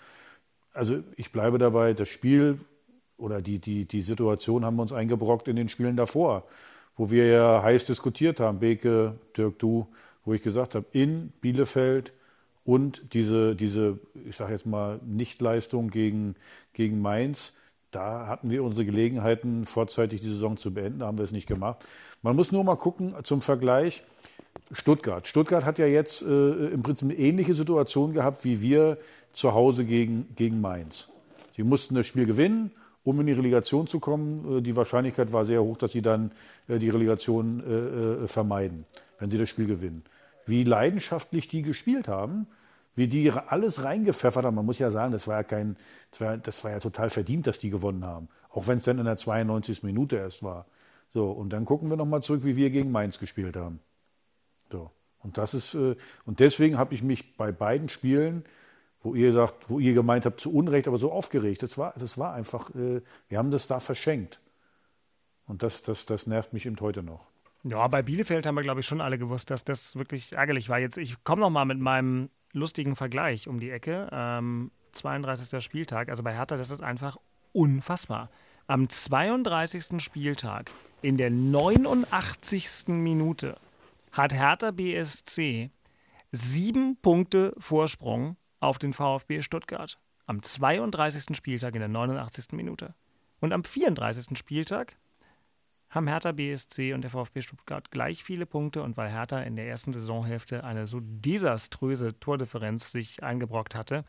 [0.72, 2.58] Also ich bleibe dabei, das Spiel
[3.16, 6.44] oder die, die, die Situation haben wir uns eingebrockt in den Spielen davor,
[6.96, 9.86] wo wir ja heiß diskutiert haben, Beke, Dirk, du,
[10.24, 12.12] wo ich gesagt habe, in Bielefeld
[12.64, 13.98] und diese, diese
[14.28, 16.34] ich sage jetzt mal, Nichtleistung gegen,
[16.72, 17.52] gegen Mainz,
[17.90, 21.46] da hatten wir unsere Gelegenheiten, vorzeitig die Saison zu beenden, da haben wir es nicht
[21.46, 21.84] gemacht.
[22.22, 24.02] Man muss nur mal gucken zum Vergleich.
[24.72, 25.26] Stuttgart.
[25.26, 28.98] Stuttgart hat ja jetzt äh, im Prinzip eine ähnliche Situation gehabt wie wir
[29.32, 31.08] zu Hause gegen, gegen Mainz.
[31.54, 32.70] Sie mussten das Spiel gewinnen
[33.04, 34.58] um in die Relegation zu kommen.
[34.58, 36.32] Äh, die Wahrscheinlichkeit war sehr hoch, dass sie dann
[36.66, 38.86] äh, die Relegation äh, vermeiden,
[39.18, 40.02] wenn sie das Spiel gewinnen.
[40.46, 42.46] Wie leidenschaftlich die gespielt haben,
[42.94, 44.54] wie die alles reingepfeffert haben.
[44.54, 45.76] Man muss ja sagen, das war ja kein,
[46.12, 48.28] das war, das war ja total verdient, dass die gewonnen haben.
[48.50, 49.82] Auch wenn es dann in der 92.
[49.82, 50.66] Minute erst war.
[51.12, 53.80] So, und dann gucken wir nochmal zurück, wie wir gegen Mainz gespielt haben.
[54.70, 54.90] So.
[55.18, 58.44] Und das ist, und deswegen habe ich mich bei beiden Spielen
[59.04, 61.62] wo ihr sagt, wo ihr gemeint habt, zu Unrecht, aber so aufgeregt.
[61.62, 64.40] Das war, das war einfach, äh, wir haben das da verschenkt.
[65.46, 67.28] Und das, das, das nervt mich eben heute noch.
[67.64, 70.78] Ja, bei Bielefeld haben wir, glaube ich, schon alle gewusst, dass das wirklich ärgerlich war.
[70.78, 74.08] Jetzt, ich komme noch mal mit meinem lustigen Vergleich um die Ecke.
[74.12, 75.62] Ähm, 32.
[75.64, 76.08] Spieltag.
[76.08, 77.16] Also bei Hertha, das ist einfach
[77.52, 78.30] unfassbar.
[78.66, 80.02] Am 32.
[80.02, 80.70] Spieltag,
[81.02, 82.88] in der 89.
[82.88, 83.56] Minute,
[84.12, 85.70] hat Hertha BSC
[86.32, 91.36] sieben Punkte Vorsprung auf den VfB Stuttgart am 32.
[91.36, 92.52] Spieltag in der 89.
[92.52, 92.94] Minute.
[93.40, 94.38] Und am 34.
[94.38, 94.96] Spieltag
[95.94, 99.68] haben Hertha BSC und der VfB Stuttgart gleich viele Punkte und weil Hertha in der
[99.68, 104.04] ersten Saisonhälfte eine so desaströse Tordifferenz sich eingebrockt hatte,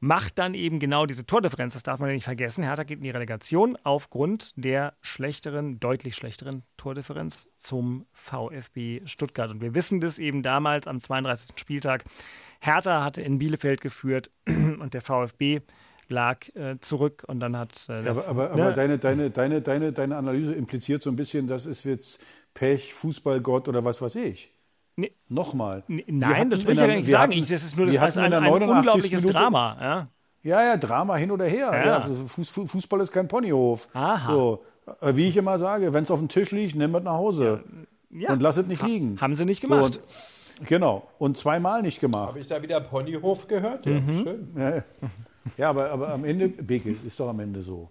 [0.00, 2.62] macht dann eben genau diese Tordifferenz, das darf man ja nicht vergessen.
[2.62, 9.50] Hertha geht in die Relegation aufgrund der schlechteren, deutlich schlechteren Tordifferenz zum VfB Stuttgart.
[9.50, 11.58] Und wir wissen das eben damals am 32.
[11.58, 12.04] Spieltag.
[12.60, 15.60] Hertha hatte in Bielefeld geführt und der VfB
[16.10, 17.72] lag äh, zurück und dann hat.
[17.88, 18.62] Äh, ja, aber, aber, ne?
[18.62, 22.94] aber deine, deine, deine, deine, deine Analyse impliziert so ein bisschen, das ist jetzt Pech,
[22.94, 24.52] Fußballgott oder was weiß ich.
[24.96, 25.12] Nee.
[25.28, 25.82] Nochmal.
[25.88, 27.22] Nee, nein, das will ich ja gar nicht sagen.
[27.22, 29.76] Hatten, ich, das ist nur das heißt ein, ein unglaubliches Minute, Drama.
[29.80, 30.08] Ja.
[30.42, 31.70] ja, ja, Drama hin oder her.
[31.72, 31.86] Ja.
[31.86, 33.88] Ja, also Fußball ist kein Ponyhof.
[33.92, 34.32] Aha.
[34.32, 34.64] So,
[35.00, 37.64] äh, wie ich immer sage, wenn es auf dem Tisch liegt, nimm es nach Hause.
[38.10, 38.32] Ja.
[38.32, 39.20] Und lass es nicht liegen.
[39.20, 39.94] Haben sie nicht gemacht.
[39.94, 40.00] So,
[40.64, 41.08] genau.
[41.18, 42.28] Und zweimal nicht gemacht.
[42.28, 43.86] Habe ich da wieder Ponyhof gehört?
[43.86, 44.22] Ja, mhm.
[44.22, 44.84] schön.
[45.44, 47.88] Ja, ja aber, aber am Ende, Beke, ist doch am Ende so.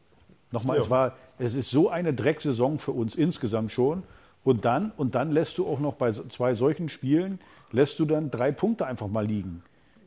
[0.51, 4.03] Nochmal, es, war, es ist so eine Drecksaison für uns insgesamt schon.
[4.43, 7.39] Und dann, und dann lässt du auch noch bei zwei solchen Spielen,
[7.71, 9.63] lässt du dann drei Punkte einfach mal liegen.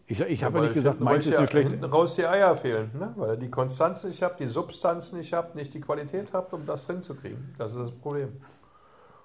[0.09, 1.71] Ich, ich ja, habe ja nicht gesagt, Mainz ist eine schlechte.
[1.71, 3.13] Hinten raus die Eier fehlen, ne?
[3.17, 6.65] weil ihr die Konstanz nicht habt, die Substanz nicht habt, nicht die Qualität habt, um
[6.65, 7.55] das hinzukriegen.
[7.59, 8.29] Das ist das Problem.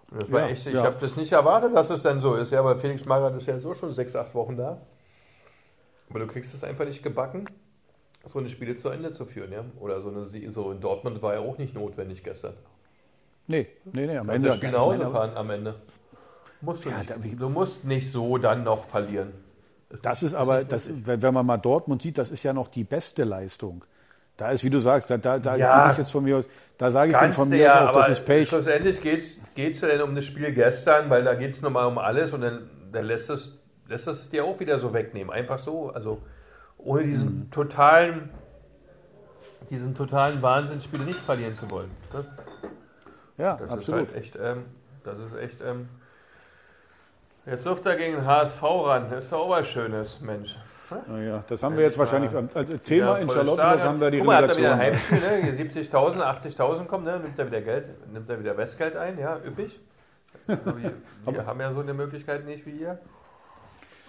[0.09, 0.83] Und das war ja, echt, ich ja.
[0.83, 2.51] habe das nicht erwartet, dass es dann so ist.
[2.51, 4.81] Ja, aber Felix Magath ist ja so schon sechs, acht Wochen da.
[6.09, 7.45] Aber du kriegst es einfach nicht gebacken,
[8.25, 9.51] so eine Spiele zu Ende zu führen.
[9.51, 9.65] Ja?
[9.79, 12.53] Oder so eine so in Dortmund war ja auch nicht notwendig gestern.
[13.47, 14.49] Nee, nee, nee, am Ende.
[14.49, 15.75] Das Spiel nach Hause fahren am Ende.
[16.61, 17.41] Musst du, ja, nicht.
[17.41, 19.33] du musst nicht so dann noch verlieren.
[20.03, 23.23] Das ist aber, das, wenn man mal Dortmund sieht, das ist ja noch die beste
[23.23, 23.83] Leistung.
[24.37, 26.45] Da ist, wie du sagst, da, da, da ja, ich jetzt von mir aus,
[26.77, 28.47] da sage ich dann von mir ja, aus auch, das ist Pech.
[28.47, 29.19] Schlussendlich geht
[29.57, 32.41] es ja dann um das Spiel gestern, weil da geht es nochmal um alles und
[32.41, 35.31] dann, dann lässt, es, lässt es dir auch wieder so wegnehmen.
[35.31, 36.21] Einfach so, also
[36.83, 37.51] ohne diesen mhm.
[37.51, 38.29] totalen,
[39.69, 41.91] diesen totalen Wahnsinnsspiel nicht verlieren zu wollen.
[42.13, 42.25] Ne?
[43.37, 44.07] Ja, das absolut.
[44.09, 44.65] Ist halt echt, ähm,
[45.03, 45.61] das ist echt.
[45.61, 45.89] Ähm,
[47.45, 49.09] jetzt läuft er gegen den HSV ran.
[49.09, 50.55] Das ist doch auch was Schönes, Mensch.
[51.07, 54.43] Naja, das haben wir jetzt wahrscheinlich als Thema in Charlottenburg haben wir die Guck mal,
[54.43, 55.63] hat er wieder Heimspiel, ne?
[55.63, 57.17] 70.000, 80.000 kommen, ne?
[57.17, 59.79] nimmt er wieder Geld, nimmt er wieder Westgeld ein, ja, üppig.
[60.47, 60.93] Also wir,
[61.25, 62.99] wir haben ja so eine Möglichkeit nicht wie ihr.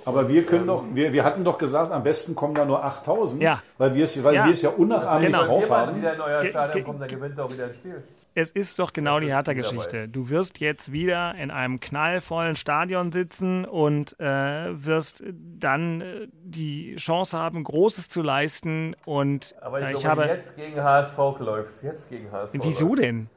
[0.05, 3.43] Aber wir können doch, wir, wir hatten doch gesagt, am besten kommen da nur 8000,
[3.43, 3.62] ja.
[3.79, 4.49] weil wir es weil ja.
[4.49, 5.45] ja unnachahmlich genau.
[5.45, 5.93] drauf haben.
[5.93, 8.03] Wenn wieder in euer Stadion kommt, dann gewinnt auch wieder ein Spiel.
[8.35, 10.09] Es ist doch genau die Hertha-Geschichte.
[10.09, 15.23] Du wirst jetzt wieder in einem knallvollen Stadion sitzen und äh, wirst
[15.59, 18.97] dann äh, die Chance haben, Großes zu leisten.
[19.05, 21.83] Und Aber ich, äh, ich glaube, habe jetzt gegen HSV läuft.
[21.83, 22.55] Jetzt gegen HSV.
[22.55, 23.03] Wieso läuft.
[23.03, 23.29] denn?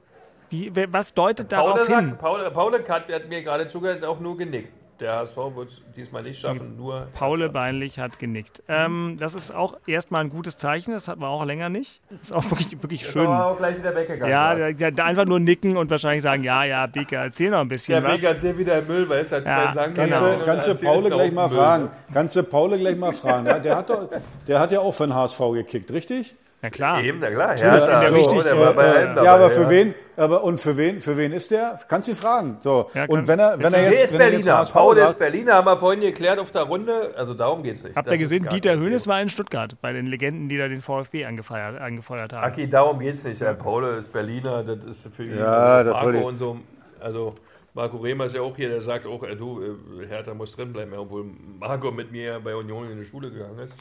[0.50, 2.18] Wie, was deutet darauf sagt, hin?
[2.18, 6.24] Paul, Paul hat, hat mir gerade zugehört, auch nur genickt der HSV wird es diesmal
[6.24, 7.08] nicht schaffen, nur.
[7.14, 8.64] Paule Beinlich hat genickt.
[8.68, 12.02] Ähm, das ist auch erstmal ein gutes Zeichen, das hatten wir auch länger nicht.
[12.10, 13.24] Das ist auch wirklich, wirklich das schön.
[13.24, 14.30] Ist auch gleich wieder weggegangen.
[14.30, 17.68] Ja, da, da einfach nur nicken und wahrscheinlich sagen: Ja, ja, Beke, erzähl noch ein
[17.68, 17.96] bisschen.
[17.96, 18.16] Ja, was.
[18.16, 21.32] Beke erzähl wieder Müll, weil es hat ja, zwei Sagen Kannst, kannst du Paule gleich
[21.32, 21.90] mal fragen?
[22.14, 23.46] Kannst du Paule gleich mal fragen?
[23.48, 24.10] Ja, der, hat doch,
[24.48, 26.36] der hat ja auch für den HSV gekickt, richtig?
[26.66, 27.04] Na klar.
[27.04, 27.58] Eben, na klar.
[27.58, 29.70] Ja, ja, der so, richtig, der war bei ja, dabei, aber für ja.
[29.70, 29.94] wen?
[30.18, 31.00] Aber und für wen?
[31.00, 31.80] Für wen ist der?
[31.88, 32.58] Kannst du ihn fragen.
[32.62, 32.90] So.
[32.96, 34.54] Ja, und wenn er, wenn er jetzt, wenn Berliner.
[34.54, 37.14] Er jetzt Paul ist Berliner, haben wir vorhin geklärt auf der Runde.
[37.16, 37.96] Also darum geht es nicht.
[37.96, 38.48] Habt ihr gesehen?
[38.52, 42.46] Dieter Höhnes war in Stuttgart bei den Legenden, die da den VfB angefeuert, angefeuert haben.
[42.46, 43.42] Aki, darum geht es nicht.
[43.42, 44.64] Ja, Paul ist Berliner.
[44.64, 46.58] Das ist für ihn ja, das Marco und so.
[47.00, 47.36] Also
[47.76, 49.62] Marco Rehmer ist ja auch hier, der sagt auch, äh, du,
[50.02, 51.26] äh, Hertha muss drin bleiben, obwohl
[51.60, 53.76] Marco mit mir bei Union in die Schule gegangen ist.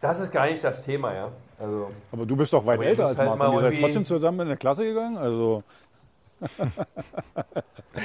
[0.00, 1.32] Das ist gar nicht das Thema, ja.
[1.60, 3.56] Also, aber du bist doch weit älter als halt Marco.
[3.56, 5.18] Ihr seid trotzdem zusammen in der Klasse gegangen?
[5.18, 5.62] Also.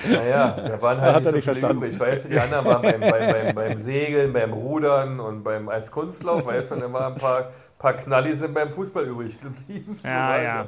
[0.09, 1.77] Naja, da waren Da halt hat nicht er so nicht viele verstanden.
[1.77, 1.99] übrig.
[1.99, 6.45] Weißt du, die anderen waren beim, beim, beim, beim Segeln, beim Rudern und beim Eiskunstlauf,
[6.45, 9.99] weißt du, dann waren ein paar, paar Knallis sind beim Fußball übrig geblieben.
[10.03, 10.65] Ja, ja.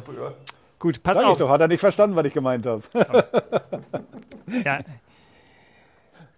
[0.80, 1.32] Gut, pass Sag auf.
[1.34, 2.82] ich doch, hat er nicht verstanden, was ich gemeint habe.
[4.64, 4.80] Ja.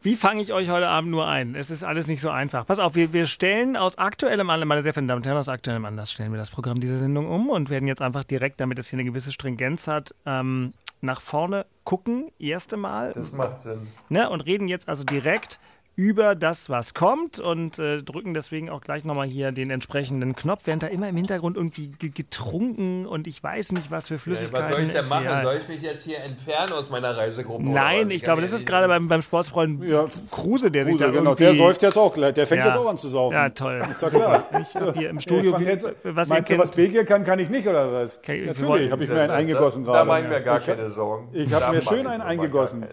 [0.02, 1.56] Wie fange ich euch heute Abend nur ein?
[1.56, 2.66] Es ist alles nicht so einfach.
[2.66, 5.50] Pass auf, wir, wir stellen aus aktuellem Anlass, meine sehr verehrten Damen und Herren, aus
[5.50, 8.80] aktuellem Anlass stellen wir das Programm dieser Sendung um und werden jetzt einfach direkt, damit
[8.80, 13.12] es hier eine gewisse Stringenz hat, ähm, nach vorne gucken, erste Mal.
[13.12, 13.88] Das macht Sinn.
[14.08, 15.60] Ne, und reden jetzt also direkt
[15.96, 20.62] über das, was kommt und äh, drücken deswegen auch gleich nochmal hier den entsprechenden Knopf,
[20.64, 24.20] während da immer im Hintergrund irgendwie ge- getrunken und ich weiß nicht, was für Ja,
[24.20, 24.68] Flüssigkeiten.
[24.70, 25.44] was soll ich denn machen?
[25.44, 27.64] Soll ich mich jetzt hier entfernen aus meiner Reisegruppe?
[27.66, 29.82] Nein, ich kann glaube, ja das ist gerade beim, beim Sportsfreund
[30.32, 31.44] Kruse, der sich Kruse, da genau, irgendwie...
[31.44, 32.34] der säuft jetzt auch gleich.
[32.34, 32.68] Der fängt Ja.
[32.68, 33.34] jetzt auch an zu saufen.
[33.36, 33.84] Ja, toll.
[33.92, 34.46] Ist doch klar.
[34.62, 37.50] Ich hab hier im Studio, Ich jetzt, was meinst du, was Begier kann, kann ich
[37.50, 38.18] nicht, oder was?
[38.20, 40.08] Okay, wir Natürlich, habe ich mir einen eingegossen da, gerade.
[40.08, 41.28] Da machen wir gar Ich- keine Sorgen.
[41.34, 42.86] Ich habe mir schön einen gar eingegossen.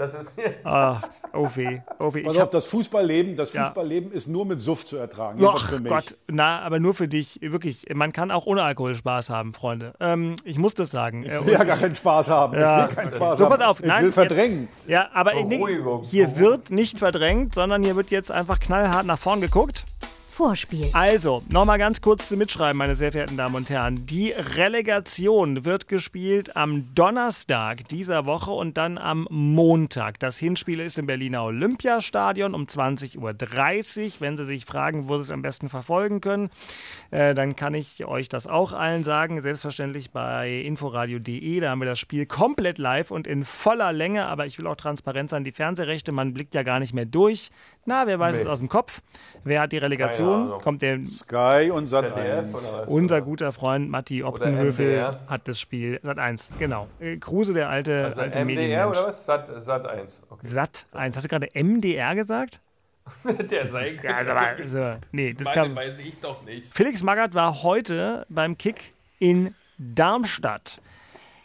[0.00, 0.98] Das ist Ah,
[1.34, 2.22] oh weh, oh weh.
[2.22, 3.64] Pass Ich auf, hab, das Fußballleben, das Ja.
[3.66, 5.44] Fußballleben ist nur mit Suft zu ertragen.
[5.44, 5.70] Ach.
[5.84, 7.84] Gott, na, aber nur für dich, wirklich.
[7.92, 9.92] Man kann auch ohne Alkohol Spaß haben, Freunde.
[10.00, 11.24] Ähm, ich muss das sagen.
[11.24, 12.58] Ich will ja gar keinen Spaß haben.
[12.58, 12.84] Ja.
[12.84, 13.52] Ich will keinen Spaß so, haben.
[13.52, 13.80] pass auf.
[13.80, 14.68] Ich Nein, will verdrängen.
[14.78, 15.62] Jetzt, ja, aber nee,
[16.04, 19.84] hier wird nicht verdrängt, sondern hier wird jetzt einfach knallhart nach vorn geguckt.
[20.30, 20.86] Vorspiel.
[20.94, 24.06] Also, nochmal ganz kurz zum Mitschreiben, meine sehr verehrten Damen und Herren.
[24.06, 30.18] Die Relegation wird gespielt am Donnerstag dieser Woche und dann am Montag.
[30.20, 34.12] Das Hinspiel ist im Berliner Olympiastadion um 20.30 Uhr.
[34.20, 36.50] Wenn Sie sich fragen, wo Sie es am besten verfolgen können,
[37.10, 39.40] äh, dann kann ich euch das auch allen sagen.
[39.40, 41.60] Selbstverständlich bei inforadio.de.
[41.60, 44.26] Da haben wir das Spiel komplett live und in voller Länge.
[44.26, 45.44] Aber ich will auch transparent sein.
[45.44, 47.50] Die Fernsehrechte, man blickt ja gar nicht mehr durch.
[47.84, 48.42] Na, wer weiß Nee.
[48.42, 49.02] es aus dem Kopf?
[49.44, 50.19] Wer hat die Relegation?
[50.20, 50.60] Keine Ahnung.
[50.60, 52.54] Kommt der Sky und Sat ZDF 1.
[52.54, 52.88] oder was?
[52.88, 55.98] unser guter Freund Matti Optenhöfel hat das Spiel.
[56.02, 56.88] Sat 1, genau.
[57.00, 58.98] Äh, Kruse, der alte, Also alte MDR Medienmensch.
[58.98, 59.24] oder was?
[59.26, 60.12] Sat, Sat 1.
[60.30, 60.46] Okay.
[60.46, 61.16] Sat 1.
[61.16, 62.60] Hast du gerade MDR gesagt?
[63.50, 65.74] Der sei Ja, also, also, nee, das Meine kam.
[65.74, 66.72] weiß ich doch nicht.
[66.72, 70.80] Felix Magath war heute beim Kick in Darmstadt.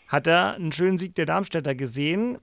[0.07, 2.37] Hat er einen schönen Sieg der Darmstädter gesehen,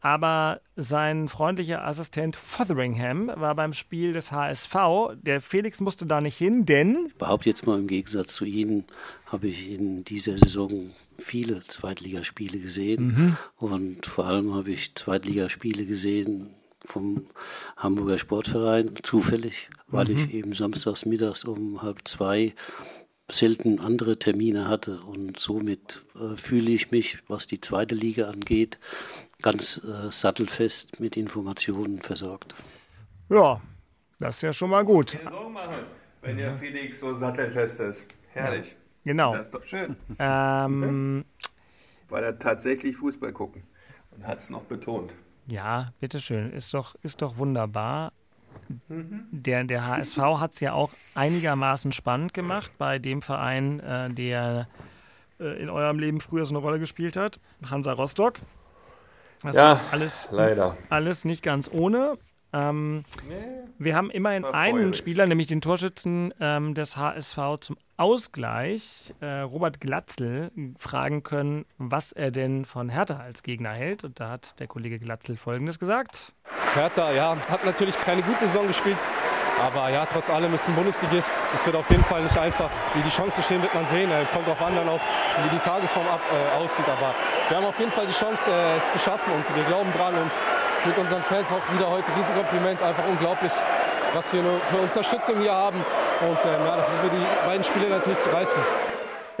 [0.00, 4.74] aber sein freundlicher Assistent Fotheringham war beim Spiel des HSV.
[5.20, 8.84] Der Felix musste da nicht hin, denn Ich behaupte jetzt mal, im Gegensatz zu Ihnen
[9.26, 13.36] habe ich in dieser Saison viele Zweitligaspiele gesehen.
[13.56, 16.50] Und vor allem habe ich Zweitligaspiele gesehen
[16.82, 17.26] vom
[17.76, 22.54] Hamburger Sportverein, zufällig, weil ich eben samstags mittags um halb zwei
[23.30, 25.00] selten andere Termine hatte.
[25.00, 28.78] Und somit äh, fühle ich mich, was die zweite Liga angeht,
[29.42, 32.54] ganz äh, sattelfest mit Informationen versorgt.
[33.28, 33.60] ja,
[34.18, 35.18] das ist ja schon mal gut.
[35.22, 35.76] Sorgen machen,
[36.22, 38.06] wenn der Felix so sattelfest ist.
[38.32, 38.76] Herrlich.
[39.04, 39.34] Genau.
[39.34, 39.96] Das ist doch schön.
[40.18, 41.24] Ähm,
[42.08, 43.62] Weil er tatsächlich Fußball gucken.
[44.10, 45.12] Und hat es noch betont.
[45.46, 46.52] ja, bitteschön.
[46.52, 48.12] Ist doch, ist doch wunderbar.
[48.78, 54.68] Der, der HSV hat es ja auch einigermaßen spannend gemacht bei dem Verein, äh, der
[55.38, 58.34] äh, in eurem Leben früher so eine Rolle gespielt hat, Hansa Rostock.
[59.42, 60.76] Das Ja, alles, leider.
[60.88, 62.18] alles nicht ganz ohne.
[62.52, 63.04] Ähm,
[63.78, 64.92] wir haben immerhin einen.
[64.92, 72.12] Spieler, nämlich den Torschützen ähm, des HSV zum Ausgleich, äh, Robert Glatzel, fragen können, was
[72.12, 74.04] er denn von Hertha als Gegner hält.
[74.04, 76.32] Und da hat der Kollege Glatzel Folgendes gesagt.
[76.74, 78.96] Hertha, ja, hat natürlich keine gute Saison gespielt.
[79.60, 81.32] Aber ja, trotz allem ist ein Bundesligist.
[81.54, 82.70] Es wird auf jeden Fall nicht einfach.
[82.94, 84.10] Wie die Chancen stehen, wird man sehen.
[84.10, 85.00] Äh, Kommt auf anderen auch,
[85.42, 86.86] wie die Tagesform ab, äh, aussieht.
[86.88, 87.14] Aber
[87.48, 89.32] wir haben auf jeden Fall die Chance, äh, es zu schaffen.
[89.32, 90.14] Und wir glauben dran.
[90.14, 90.32] Und
[90.86, 92.82] mit unseren Fans auch wieder heute Riesenkompliment.
[92.82, 93.52] Einfach unglaublich,
[94.14, 95.84] was wir für Unterstützung hier haben.
[96.20, 98.89] Und ähm, ja, da versuchen wir die beiden Spiele natürlich zu reißen.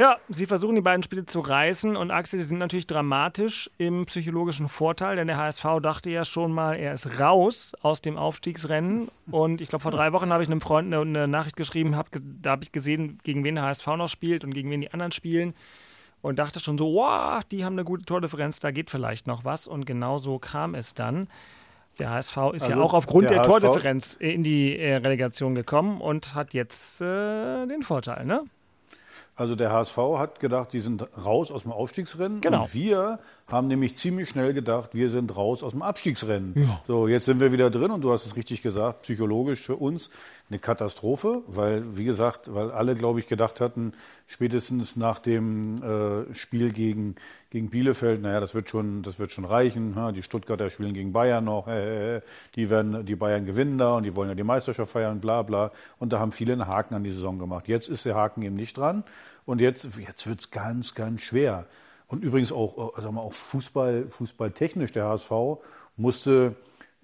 [0.00, 4.06] Ja, sie versuchen die beiden Spiele zu reißen und Axel, sie sind natürlich dramatisch im
[4.06, 9.10] psychologischen Vorteil, denn der HSV dachte ja schon mal, er ist raus aus dem Aufstiegsrennen.
[9.30, 12.08] Und ich glaube, vor drei Wochen habe ich einem Freund eine, eine Nachricht geschrieben, hab,
[12.40, 15.12] da habe ich gesehen, gegen wen der HSV noch spielt und gegen wen die anderen
[15.12, 15.52] spielen.
[16.22, 19.68] Und dachte schon so, wow, die haben eine gute Tordifferenz, da geht vielleicht noch was.
[19.68, 21.28] Und genau so kam es dann.
[21.98, 26.00] Der HSV ist ja Also, auch aufgrund der, der Tordifferenz in die äh, Relegation gekommen
[26.00, 28.44] und hat jetzt äh, den Vorteil, ne?
[29.36, 32.40] Also der HSV hat gedacht, sie sind raus aus dem Aufstiegsrennen.
[32.40, 32.64] Genau.
[32.64, 36.70] Und wir haben nämlich ziemlich schnell gedacht, wir sind raus aus dem Abstiegsrennen.
[36.86, 40.10] So, jetzt sind wir wieder drin und du hast es richtig gesagt, psychologisch für uns
[40.48, 43.92] eine Katastrophe, weil, wie gesagt, weil alle, glaube ich, gedacht hatten,
[44.30, 47.16] spätestens nach dem äh, Spiel gegen,
[47.50, 49.96] gegen Bielefeld, naja, das wird schon, das wird schon reichen.
[49.96, 50.12] Ha?
[50.12, 52.20] Die Stuttgarter spielen gegen Bayern noch, äh,
[52.54, 55.72] die werden, die Bayern gewinnen da und die wollen ja die Meisterschaft feiern, bla bla.
[55.98, 57.66] Und da haben viele einen Haken an die Saison gemacht.
[57.66, 59.02] Jetzt ist der Haken eben nicht dran
[59.46, 61.66] und jetzt, jetzt wird's ganz, ganz schwer.
[62.06, 65.32] Und übrigens auch, äh, sagen wir, auch Fußball, fußballtechnisch, der HSV
[65.96, 66.54] musste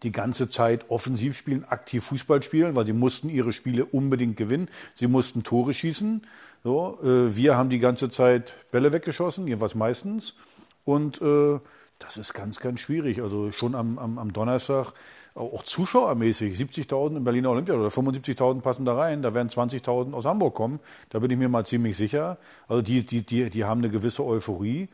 [0.04, 4.68] die ganze Zeit offensiv spielen, aktiv Fußball spielen, weil sie mussten ihre Spiele unbedingt gewinnen.
[4.94, 6.22] Sie mussten Tore schießen.
[6.64, 10.36] So, äh, wir haben die ganze Zeit Bälle weggeschossen, jedenfalls meistens.
[10.84, 11.58] Und äh,
[11.98, 13.22] das ist ganz, ganz schwierig.
[13.22, 14.92] Also schon am, am, am Donnerstag,
[15.34, 19.22] auch zuschauermäßig, 70.000 im Berliner Olympia oder 75.000 passen da rein.
[19.22, 20.80] Da werden 20.000 aus Hamburg kommen.
[21.10, 22.38] Da bin ich mir mal ziemlich sicher.
[22.68, 24.88] Also die, die, die, die haben eine gewisse Euphorie.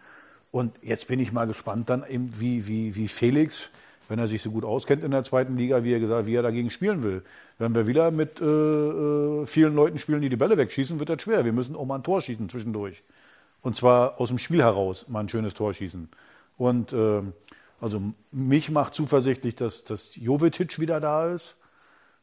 [0.50, 3.70] Und jetzt bin ich mal gespannt dann eben, wie, wie, wie Felix
[4.12, 6.42] wenn er sich so gut auskennt in der zweiten Liga, wie er gesagt, wie er
[6.42, 7.22] dagegen spielen will.
[7.56, 11.22] Wenn wir wieder mit äh, äh, vielen Leuten spielen, die die Bälle wegschießen, wird das
[11.22, 11.46] schwer.
[11.46, 13.02] Wir müssen auch mal ein Tor schießen zwischendurch.
[13.62, 16.10] Und zwar aus dem Spiel heraus mal ein schönes Tor schießen.
[16.58, 17.22] Und äh,
[17.80, 21.56] also mich macht zuversichtlich, dass, dass Jovetic wieder da ist,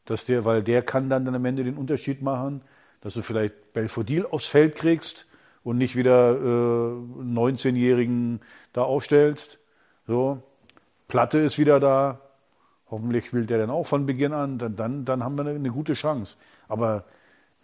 [0.04, 2.62] dass der, weil der kann dann, dann am Ende den Unterschied machen,
[3.00, 5.26] dass du vielleicht Belfodil aufs Feld kriegst
[5.64, 6.92] und nicht wieder äh,
[7.24, 9.58] 19-Jährigen da aufstellst.
[10.06, 10.40] So,
[11.10, 12.20] Platte ist wieder da.
[12.90, 14.58] Hoffentlich spielt er dann auch von Beginn an.
[14.58, 16.36] Dann, dann, dann haben wir eine, eine gute Chance.
[16.68, 17.04] Aber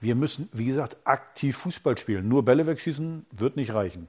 [0.00, 2.28] wir müssen, wie gesagt, aktiv Fußball spielen.
[2.28, 4.08] Nur Bälle wegschießen wird nicht reichen.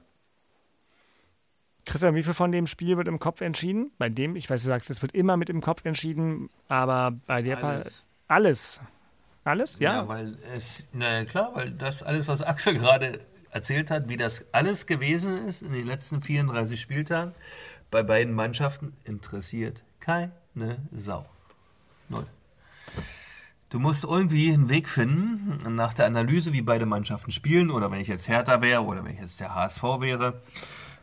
[1.86, 3.92] Christian, wie viel von dem Spiel wird im Kopf entschieden?
[3.96, 7.40] Bei dem, ich weiß, du sagst, es wird immer mit im Kopf entschieden, aber bei
[7.40, 8.04] der alles.
[8.26, 8.80] alles.
[9.44, 9.78] Alles?
[9.78, 10.02] Ja.
[10.02, 13.20] ja weil es, na klar, weil das alles, was Axel gerade
[13.50, 17.32] erzählt hat, wie das alles gewesen ist in den letzten 34 Spieltagen,
[17.90, 21.26] bei beiden Mannschaften interessiert keine Sau.
[22.08, 22.26] Null.
[23.70, 28.00] Du musst irgendwie einen Weg finden, nach der Analyse, wie beide Mannschaften spielen, oder wenn
[28.00, 30.40] ich jetzt Hertha wäre, oder wenn ich jetzt der HSV wäre,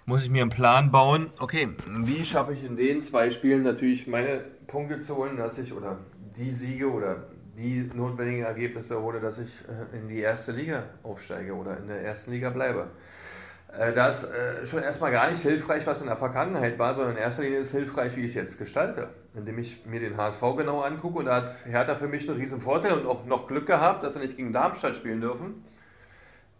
[0.07, 1.29] muss ich mir einen Plan bauen.
[1.37, 5.73] Okay, wie schaffe ich in den zwei Spielen natürlich meine Punkte zu holen, dass ich,
[5.73, 5.99] oder
[6.37, 11.53] die Siege oder die notwendigen Ergebnisse hole, dass ich äh, in die erste Liga aufsteige
[11.53, 12.87] oder in der ersten Liga bleibe.
[13.77, 17.15] Äh, da ist äh, schon erstmal gar nicht hilfreich, was in der Vergangenheit war, sondern
[17.15, 19.09] in erster Linie ist hilfreich, wie ich es jetzt gestalte.
[19.33, 22.61] Indem ich mir den HSV genau angucke und da hat Hertha für mich einen riesen
[22.61, 25.65] Vorteil und auch noch Glück gehabt, dass sie nicht gegen Darmstadt spielen dürfen.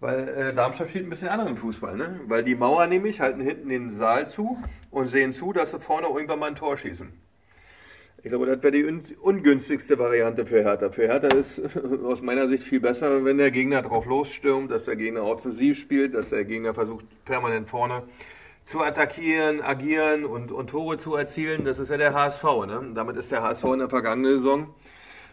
[0.01, 2.19] Weil äh, Darmstadt spielt ein bisschen anderen Fußball, ne?
[2.28, 4.58] Weil die Mauer nämlich halten hinten den Saal zu
[4.91, 7.13] und sehen zu, dass sie vorne irgendwann mal ein Tor schießen.
[8.26, 10.90] Ich glaube, das wäre die ungünstigste Variante für Hertha.
[10.90, 11.62] Für Hertha ist
[12.04, 16.16] aus meiner Sicht viel besser, wenn der Gegner drauf losstürmt, dass der Gegner offensiv spielt,
[16.16, 18.02] dass der Gegner versucht, permanent vorne
[18.64, 21.66] zu attackieren, agieren und, und Tore zu erzielen.
[21.66, 22.44] Das ist ja der HSV.
[22.66, 22.94] Ne?
[22.96, 24.74] Damit ist der HSV in der vergangenen Saison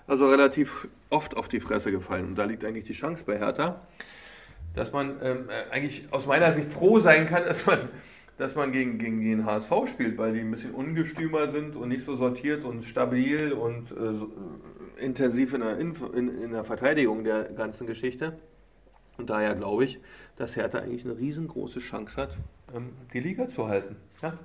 [0.07, 2.27] also relativ oft auf die Fresse gefallen.
[2.27, 3.81] Und da liegt eigentlich die Chance bei Hertha,
[4.75, 7.89] dass man ähm, eigentlich aus meiner Sicht froh sein kann, dass man
[8.38, 12.05] dass man gegen, gegen den HSV spielt, weil die ein bisschen ungestümer sind und nicht
[12.05, 15.95] so sortiert und stabil und äh, so, äh, intensiv in der, in,
[16.42, 18.38] in der Verteidigung der ganzen Geschichte.
[19.18, 20.01] Und daher glaube ich,
[20.37, 22.37] dass Hertha eigentlich eine riesengroße Chance hat,
[22.75, 23.97] ähm, die Liga zu halten.
[24.23, 24.38] Ja?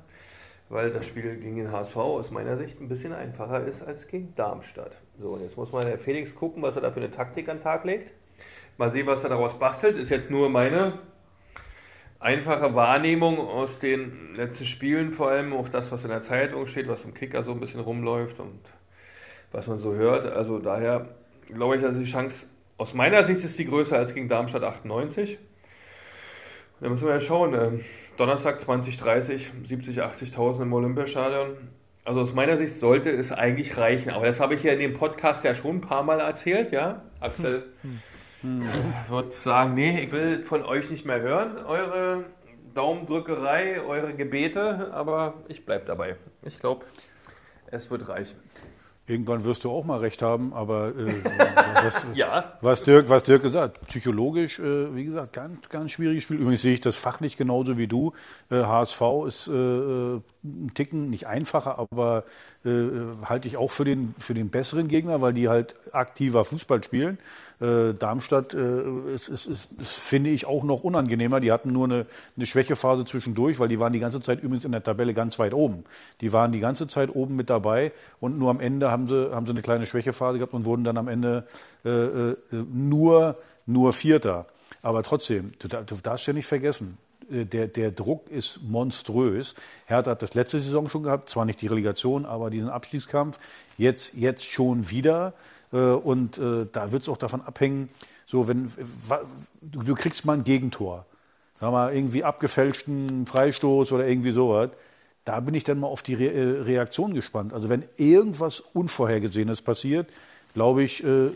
[0.69, 4.35] Weil das Spiel gegen den HSV aus meiner Sicht ein bisschen einfacher ist als gegen
[4.35, 4.97] Darmstadt.
[5.17, 7.57] So, und jetzt muss mal der Felix gucken, was er da für eine Taktik an
[7.57, 8.11] den Tag legt.
[8.77, 9.97] Mal sehen, was er daraus bastelt.
[9.97, 10.99] Ist jetzt nur meine
[12.19, 16.87] einfache Wahrnehmung aus den letzten Spielen, vor allem auch das, was in der Zeitung steht,
[16.87, 18.59] was im Kicker so ein bisschen rumläuft und
[19.51, 20.25] was man so hört.
[20.25, 21.09] Also daher
[21.47, 25.37] glaube ich, dass die Chance aus meiner Sicht ist die größer als gegen Darmstadt 98.
[26.79, 27.53] Da müssen wir ja schauen.
[27.53, 27.83] Ähm,
[28.17, 31.57] Donnerstag 2030, 70, 80.000 im Olympiastadion.
[32.03, 34.11] Also aus meiner Sicht sollte es eigentlich reichen.
[34.11, 37.03] Aber das habe ich ja in dem Podcast ja schon ein paar Mal erzählt, ja.
[37.19, 37.99] Axel hm.
[38.41, 38.63] Hm.
[39.03, 42.25] Ich würde sagen, nee, ich will von euch nicht mehr hören, eure
[42.73, 46.15] Daumendrückerei, eure Gebete, aber ich bleibe dabei.
[46.43, 46.85] Ich glaube,
[47.71, 48.37] es wird reichen.
[49.09, 51.13] Irgendwann wirst du auch mal recht haben, aber äh,
[51.75, 52.57] das, ja.
[52.59, 56.37] was, Dirk, was Dirk gesagt hat, psychologisch, äh, wie gesagt, ganz, ganz schwieriges Spiel.
[56.37, 58.11] Übrigens sehe ich das fachlich genauso wie du.
[58.51, 62.25] Äh, HSV ist äh, äh, ein Ticken nicht einfacher, aber
[62.65, 62.69] äh,
[63.23, 67.17] halte ich auch für den, für den besseren Gegner, weil die halt aktiver Fußball spielen.
[67.59, 71.39] Äh, Darmstadt äh, ist, ist, ist, ist, finde ich, auch noch unangenehmer.
[71.39, 74.71] Die hatten nur eine, eine Schwächephase zwischendurch, weil die waren die ganze Zeit übrigens in
[74.71, 75.83] der Tabelle ganz weit oben.
[76.21, 79.45] Die waren die ganze Zeit oben mit dabei und nur am Ende haben sie, haben
[79.45, 81.47] sie eine kleine Schwächephase gehabt und wurden dann am Ende
[81.83, 84.45] äh, äh nur, nur Vierter.
[84.83, 86.97] Aber trotzdem, du, du darfst ja nicht vergessen,
[87.31, 89.55] äh, der, der Druck ist monströs.
[89.85, 93.39] Hertha hat das letzte Saison schon gehabt, zwar nicht die Relegation, aber diesen Abstiegskampf.
[93.77, 95.33] Jetzt, jetzt schon wieder.
[95.71, 97.89] Äh, und äh, da wird es auch davon abhängen,
[98.25, 98.71] so wenn
[99.61, 101.05] du, kriegst mal ein Gegentor,
[101.59, 104.71] sag mal irgendwie abgefälschten Freistoß oder irgendwie sowas.
[105.23, 107.53] Da bin ich dann mal auf die Re Reaktion gespannt.
[107.53, 110.09] Also wenn irgendwas Unvorhergesehenes passiert,
[110.53, 111.29] glaube ich, äh,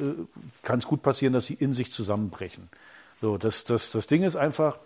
[0.63, 2.69] kann es gut passieren, dass sie in sich zusammenbrechen.
[3.21, 4.79] So, das, das, das Ding ist einfach,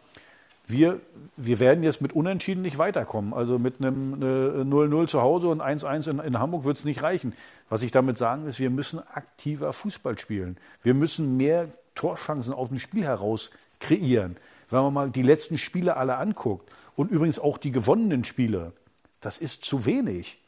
[0.67, 0.99] wir,
[1.37, 3.33] wir werden jetzt mit Unentschieden nicht weiterkommen.
[3.33, 7.03] Also mit einem äh, 0-0 zu Hause und 1-1 in, in Hamburg wird es nicht
[7.03, 7.33] reichen.
[7.69, 10.57] Was ich damit sagen ist, wir müssen aktiver Fußball spielen.
[10.81, 14.37] Wir müssen mehr Torchancen aus dem Spiel heraus kreieren.
[14.69, 18.73] Wenn man mal die letzten Spiele alle anguckt und übrigens auch die gewonnenen Spiele,
[19.21, 20.39] das ist zu wenig.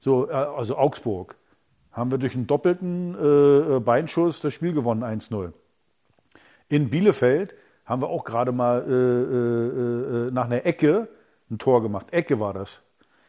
[0.00, 1.36] So, äh, also Augsburg
[1.92, 5.52] haben wir durch einen doppelten äh, Beinschuss das Spiel gewonnen, 1-0.
[6.68, 7.54] In Bielefeld
[7.84, 11.08] haben wir auch gerade mal äh, äh, äh, nach einer Ecke
[11.50, 12.12] ein Tor gemacht.
[12.12, 12.82] Ecke war das.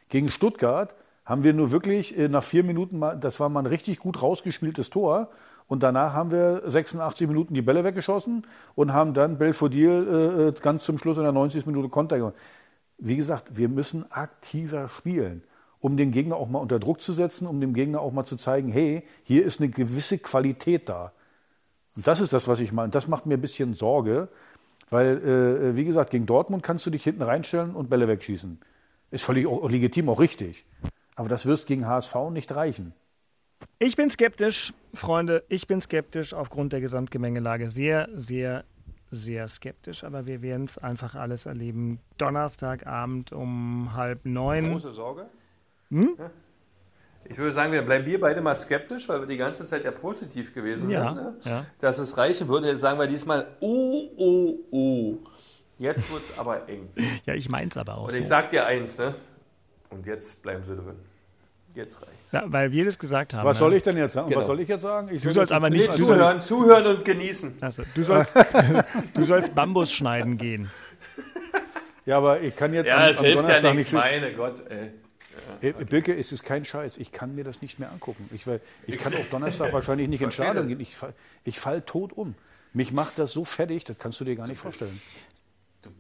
[0.10, 0.94] Gegen Stuttgart
[1.26, 4.22] haben wir nur wirklich äh, nach vier Minuten, mal, das war mal ein richtig gut
[4.22, 5.30] rausgespieltes Tor.
[5.68, 8.46] Und danach haben wir 86 Minuten die Bälle weggeschossen
[8.76, 11.66] und haben dann Belfodil äh, ganz zum Schluss in der 90.
[11.66, 12.36] Minute Konter gemacht.
[12.98, 15.44] Wie gesagt, wir müssen aktiver spielen,
[15.80, 18.36] um den Gegner auch mal unter Druck zu setzen, um dem Gegner auch mal zu
[18.36, 21.12] zeigen, hey, hier ist eine gewisse Qualität da.
[21.96, 22.92] Und das ist das, was ich meine.
[22.92, 24.30] Das macht mir ein bisschen Sorge,
[24.90, 28.60] weil, äh, wie gesagt, gegen Dortmund kannst du dich hinten reinstellen und Bälle wegschießen.
[29.12, 30.66] Ist völlig auch, legitim, auch richtig.
[31.16, 32.94] Aber das wirst gegen HSV nicht reichen.
[33.80, 35.44] Ich bin skeptisch, Freunde.
[35.50, 37.70] Ich bin skeptisch aufgrund der Gesamtgemengelage.
[37.70, 38.66] Sehr, sehr,
[39.12, 40.04] sehr skeptisch.
[40.04, 42.00] Aber wir werden es einfach alles erleben.
[42.18, 44.72] Donnerstagabend um halb neun.
[44.72, 45.28] Große Sorge?
[45.90, 46.18] Hm?
[47.30, 49.92] Ich würde sagen, wir bleiben wir beide mal skeptisch, weil wir die ganze Zeit ja
[49.92, 51.34] positiv gewesen Ja, sind, ne?
[51.44, 51.66] ja.
[51.80, 52.68] dass es reichen würde.
[52.68, 55.18] Jetzt sagen wir diesmal, oh, oh, oh.
[55.80, 56.90] Jetzt wird es aber eng.
[57.26, 58.18] Ja, ich meins aber auch Und so.
[58.18, 59.16] ich sag dir eins, ne?
[59.90, 60.96] Und jetzt bleiben sie drin.
[61.76, 62.32] Jetzt reicht's.
[62.32, 63.46] Ja, weil wir das gesagt haben.
[63.48, 63.60] Was ne?
[63.60, 64.28] soll ich denn jetzt sagen?
[64.28, 64.42] Genau.
[64.42, 65.08] Was soll ich jetzt sagen?
[65.08, 67.58] Ich Du soll sollst aber nicht Pflicht- du Zuhören, sollst, zuhören und genießen.
[67.62, 68.34] also, du sollst,
[69.16, 70.70] du sollst Bambus schneiden gehen.
[72.06, 74.02] Ja, aber ich kann jetzt Ja, am, es am hilft ja Donnerstag nichts, nicht.
[74.04, 74.92] meine Gott, ey.
[75.62, 76.98] Hey, Birke, es ist kein Scheiß.
[76.98, 78.30] Ich kann mir das nicht mehr angucken.
[78.34, 80.68] Ich, will- ich kann auch Donnerstag wahrscheinlich nicht in Stadion das.
[80.68, 80.80] gehen.
[80.80, 81.14] Ich, fall-
[81.44, 82.36] ich fall tot um.
[82.74, 85.00] Mich macht das so fertig, das kannst du dir gar nicht vorstellen.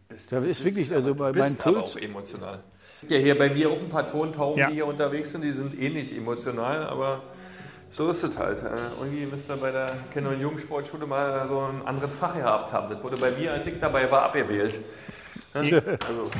[0.09, 1.95] Bist- Da ist wirklich, also bei Du bist meinem aber Puls.
[1.95, 2.63] auch emotional.
[3.09, 4.67] Ja, hier bei mir auch ein paar Tontauben, Ja.
[4.69, 7.21] die hier unterwegs sind, die sind ähnlich emotional, aber
[7.91, 8.61] so ist es halt.
[8.63, 8.69] Äh,
[8.99, 12.89] Irgendwie müsst ihr bei der Kinder- und Jugendsportschule mal so ein anderes Fach gehabt haben.
[12.93, 14.75] Das wurde bei mir, als ich dabei war, abgewählt.
[15.53, 15.97] Ne?
[16.07, 16.31] Also,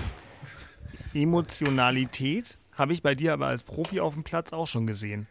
[1.14, 5.28] Emotionalität habe ich bei dir aber als Profi auf dem Platz auch schon gesehen.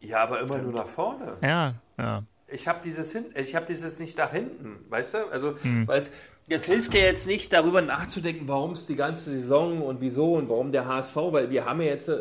[0.00, 1.36] ja, aber immer nur nach vorne.
[1.42, 2.22] Ja, ja.
[2.48, 5.18] Ich habe dieses, hin, ich hab dieses nicht nach hinten, weißt du?
[5.32, 5.88] Also, Hm.
[5.88, 6.12] weil es,
[6.48, 10.48] es hilft dir jetzt nicht, darüber nachzudenken, warum es die ganze Saison und wieso und
[10.48, 12.18] warum der HSV, weil wir haben ja jetzt, äh,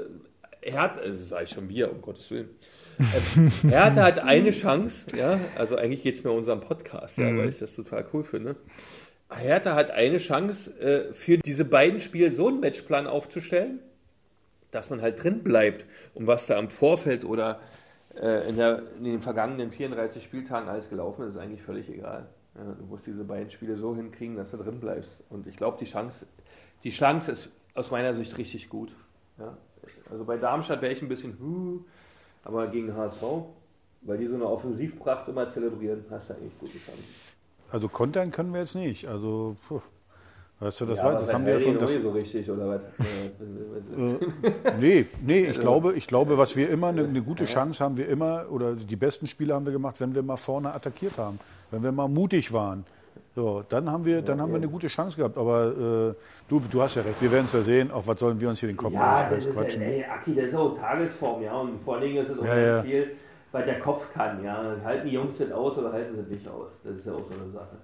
[0.63, 2.49] Hertha, es ist eigentlich schon wir, um Gottes Willen.
[3.70, 7.38] Hertha hat eine Chance, ja, also eigentlich geht es mir um unseren Podcast, ja, Mhm.
[7.39, 8.55] weil ich das total cool finde.
[9.30, 13.80] Hertha hat eine Chance, äh, für diese beiden Spiele so einen Matchplan aufzustellen,
[14.76, 15.86] dass man halt drin bleibt.
[16.13, 17.59] Und was da am Vorfeld oder
[18.15, 22.28] äh, in, der, in den vergangenen 34 Spieltagen alles gelaufen ist, ist eigentlich völlig egal.
[22.55, 25.17] Ja, du musst diese beiden Spiele so hinkriegen, dass du drin bleibst.
[25.30, 26.26] Und ich glaube, die Chance,
[26.84, 28.95] die Chance ist aus meiner Sicht richtig gut.
[29.38, 29.57] Ja?
[30.09, 31.80] Also bei Darmstadt wäre ich ein bisschen, huh,
[32.43, 33.21] aber gegen HSV,
[34.01, 37.03] weil die so eine Offensivpracht immer zelebrieren, hast du eigentlich gute Chancen.
[37.71, 39.07] Also kontern können wir jetzt nicht.
[39.07, 39.82] Also, puh.
[40.60, 41.80] Weißt du, das, Ja, war, das haben wir ja schon.
[41.80, 42.82] Das, so richtig, oder was?
[42.84, 47.97] Äh, nee, nee, ich glaube, ich glaube, was wir immer, eine, eine gute Chance haben
[47.97, 51.39] wir immer, oder die besten Spiele haben wir gemacht, wenn wir mal vorne attackiert haben,
[51.72, 52.86] wenn wir mal mutig waren.
[53.36, 55.38] So, dann haben wir, dann haben wir eine gute Chance gehabt.
[55.38, 56.14] Aber äh,
[56.47, 57.91] du, du hast ja recht, wir werden es ja sehen.
[57.91, 59.82] Auch was sollen wir uns hier den Kopf Ja, das ist ausquatschen?
[59.82, 61.53] ja, ey, Aki, das ist auch Tagesform, ja.
[61.60, 62.84] Und vor allen Dingen ist es auch Ja, ganz ja.
[62.84, 63.12] viel,
[63.51, 64.78] weil der Kopf kann, ja.
[64.86, 66.78] Halten die Jungs das aus oder halten sie es nicht aus?
[66.86, 67.76] Das ist ja auch so eine Sache.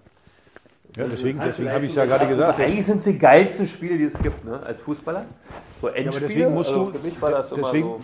[0.97, 2.59] Ja, deswegen, kannst deswegen habe ich es ja gerade gesagt.
[2.59, 4.61] dass- Eigentlich sind es die geilsten Spiele, die es gibt, ne?
[4.61, 5.25] Als Fußballer.
[5.79, 6.17] So Ja, Endspiele.
[6.25, 8.01] aber deswegen musst also du, für mich war das immer deswegen, so.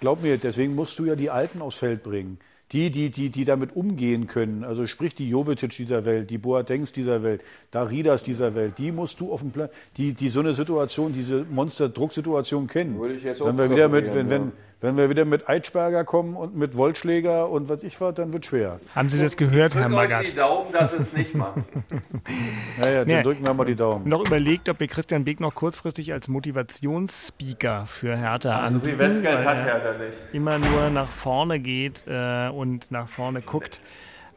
[0.00, 2.38] glaub mir, deswegen musst du ja die Alten aufs Feld bringen.
[2.72, 6.92] Die, die, die, die damit umgehen können, also sprich die Jovetic dieser Welt, die Boatengs
[6.92, 7.42] dieser Welt,
[7.72, 11.44] Daridas dieser Welt, die musst du auf dem Plan, die, die so eine Situation, diese
[11.50, 13.00] Monster-Drucksituation kennen.
[13.00, 16.04] Würde ich jetzt auch wenn wir wieder mit, wenn, wenn, wenn wir wieder mit Eitschberger
[16.04, 18.80] kommen und mit Wollschläger und was ich was, dann wird schwer.
[18.94, 20.26] Haben Sie das gehört, Herr euch Magath?
[20.28, 21.58] die Daumen, dass es nicht macht.
[22.80, 23.22] Naja, dann Nee.
[23.22, 24.08] drücken wir mal die Daumen.
[24.08, 28.86] Noch überlegt, ob wir Christian Beek noch kurzfristig als Motivationsspeaker für Hertha Also anbieten.
[28.86, 30.16] viel Westgeld hat er Hertha nicht.
[30.32, 33.80] Immer nur nach vorne geht äh, und nach vorne guckt.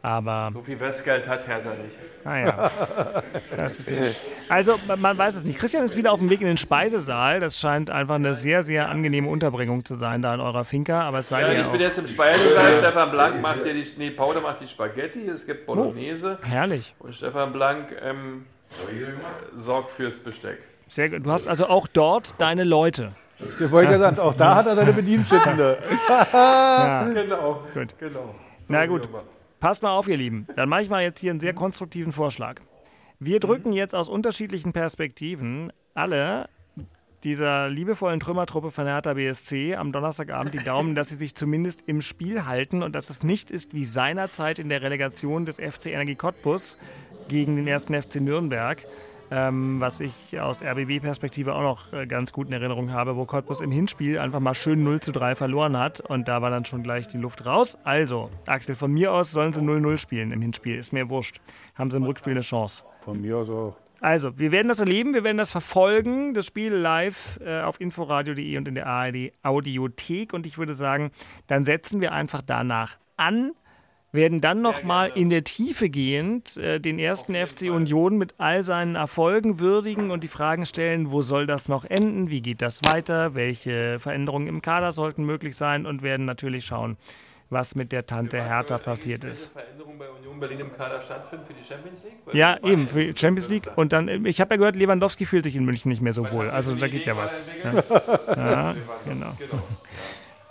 [0.06, 1.96] Aber So viel Westgeld hat Hertha nicht.
[2.26, 2.70] naja.
[3.58, 4.18] Das ist jetzt-
[4.50, 5.58] also man- weiß es nicht.
[5.58, 7.40] Christian ist wieder auf dem Weg in den Speisesaal.
[7.40, 11.04] Das scheint einfach eine sehr, sehr angenehme Unterbringung zu sein da in eurer Finca.
[11.04, 12.74] Aber es sei Ja, dir ich auch bin jetzt im Speisesaal.
[12.80, 15.26] Stefan Blank macht hier die, nee, Paul macht die Spaghetti.
[15.30, 16.38] Es gibt Bolognese.
[16.42, 16.94] herrlich.
[17.00, 18.46] Und Stefan Blank ähm,
[19.56, 20.60] sorgt fürs Besteck.
[20.88, 21.26] Sehr gut.
[21.26, 23.14] Du hast also auch dort deine Leute.
[23.60, 25.78] Wollte ich gesagt, auch da hat er seine Bedienstete.
[26.34, 27.04] Ja.
[27.14, 27.64] Genau.
[27.74, 27.98] Gut.
[28.00, 28.36] genau.
[28.68, 29.08] Na gut,
[29.64, 30.46] passt mal auf, ihr Lieben.
[30.58, 32.60] Dann mache ich mal jetzt hier einen sehr konstruktiven Vorschlag.
[33.20, 36.50] Wir drücken jetzt aus unterschiedlichen Perspektiven alle
[37.24, 42.02] dieser liebevollen Trümmertruppe von Hertha BSC am Donnerstagabend die Daumen, dass sie sich zumindest im
[42.02, 46.16] Spiel halten und dass es nicht ist wie seinerzeit in der Relegation des FC Energie
[46.16, 46.78] Cottbus
[47.30, 48.86] gegen den ersten FC Nürnberg,
[49.34, 53.62] ähm, was ich aus RBB-Perspektive auch noch äh, ganz gut in Erinnerung habe, wo Cottbus
[53.62, 56.84] im Hinspiel einfach mal schön 0 zu 3 verloren hat und da war dann schon
[56.84, 57.76] gleich die Luft raus.
[57.84, 61.42] Also, Axel, von mir aus sollen sie 0-0 spielen im Hinspiel, ist mir wurscht.
[61.74, 62.84] Haben sie im Rückspiel eine Chance.
[63.02, 63.76] Von mir aus auch.
[64.02, 68.58] Also, wir werden das erleben, wir werden das verfolgen, das Spiel live äh, auf inforadio.de
[68.58, 70.34] und in der ARD Audiothek.
[70.34, 71.12] Und ich würde sagen,
[71.48, 73.54] dann setzen wir einfach danach an,
[74.14, 78.96] werden dann nochmal in der Tiefe gehend äh, den ersten FC Union mit all seinen
[78.96, 83.34] Erfolgen würdigen und die Fragen stellen, wo soll das noch enden, wie geht das weiter,
[83.34, 86.96] welche Veränderungen im Kader sollten möglich sein und werden natürlich schauen,
[87.50, 89.52] was mit der Tante Hertha passiert ist.
[89.52, 92.18] Veränderung bei Union Berlin im Kader stattfinden für die Champions League?
[92.26, 93.68] Weil Ja, eben, für die Champions League.
[93.76, 96.52] Und dann, ich habe ja gehört, Lewandowski fühlt sich in München nicht mehr so wohl.
[96.52, 97.44] Also da geht ja was.
[97.64, 99.34] Ja, ja genau.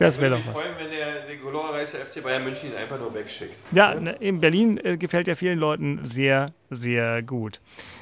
[0.03, 0.63] Das wäre Würde doch mich was.
[0.63, 3.55] freuen, wenn der, der glorreiche FC Bayern München ihn einfach nur wegschickt.
[3.73, 7.61] Ja, ne, in Berlin äh, gefällt ja vielen Leuten sehr, sehr gut.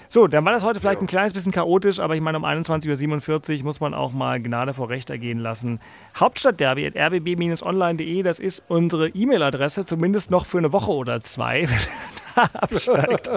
[0.09, 3.59] So, dann war das heute vielleicht ein kleines bisschen chaotisch, aber ich meine, um 21.47
[3.59, 5.79] Uhr muss man auch mal Gnade vor Recht ergehen lassen.
[6.19, 11.69] Hauptstadtderby at rbb-online.de, das ist unsere E-Mail-Adresse, zumindest noch für eine Woche oder zwei,
[12.35, 13.29] da absteigt.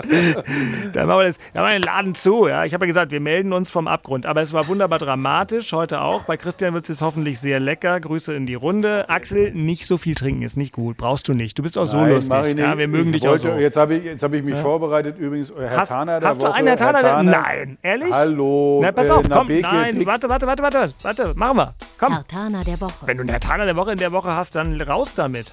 [0.93, 2.47] dann machen wir, das, dann machen wir den Laden zu.
[2.47, 2.65] Ja.
[2.65, 6.01] Ich habe ja gesagt, wir melden uns vom Abgrund, aber es war wunderbar dramatisch, heute
[6.01, 6.23] auch.
[6.23, 7.99] Bei Christian wird es jetzt hoffentlich sehr lecker.
[7.99, 9.09] Grüße in die Runde.
[9.09, 11.57] Axel, nicht so viel trinken ist nicht gut, brauchst du nicht.
[11.57, 12.31] Du bist auch so Nein, lustig.
[12.31, 12.63] mach ich nicht.
[12.63, 13.59] Ja, wir mögen ich dich auch wollte, so.
[13.59, 14.61] Jetzt habe ich, jetzt hab ich mich Ja.
[14.61, 15.17] vorbereitet.
[15.17, 16.53] Übrigens, Herr Hast- Taner der hast du Woche.
[16.55, 18.11] einen Herr Taner, der- Taner- Nein, ehrlich?
[18.11, 18.79] Hallo.
[18.83, 21.73] Na, pass äh, auf, na, komm, Beke, nein, warte, warte, warte, warte, warte, machen wir.
[21.99, 22.13] Komm.
[22.13, 22.93] Herr Taner der Woche.
[23.07, 25.51] Wenn du einen Herr Taner der Woche in der Woche hast, dann raus damit.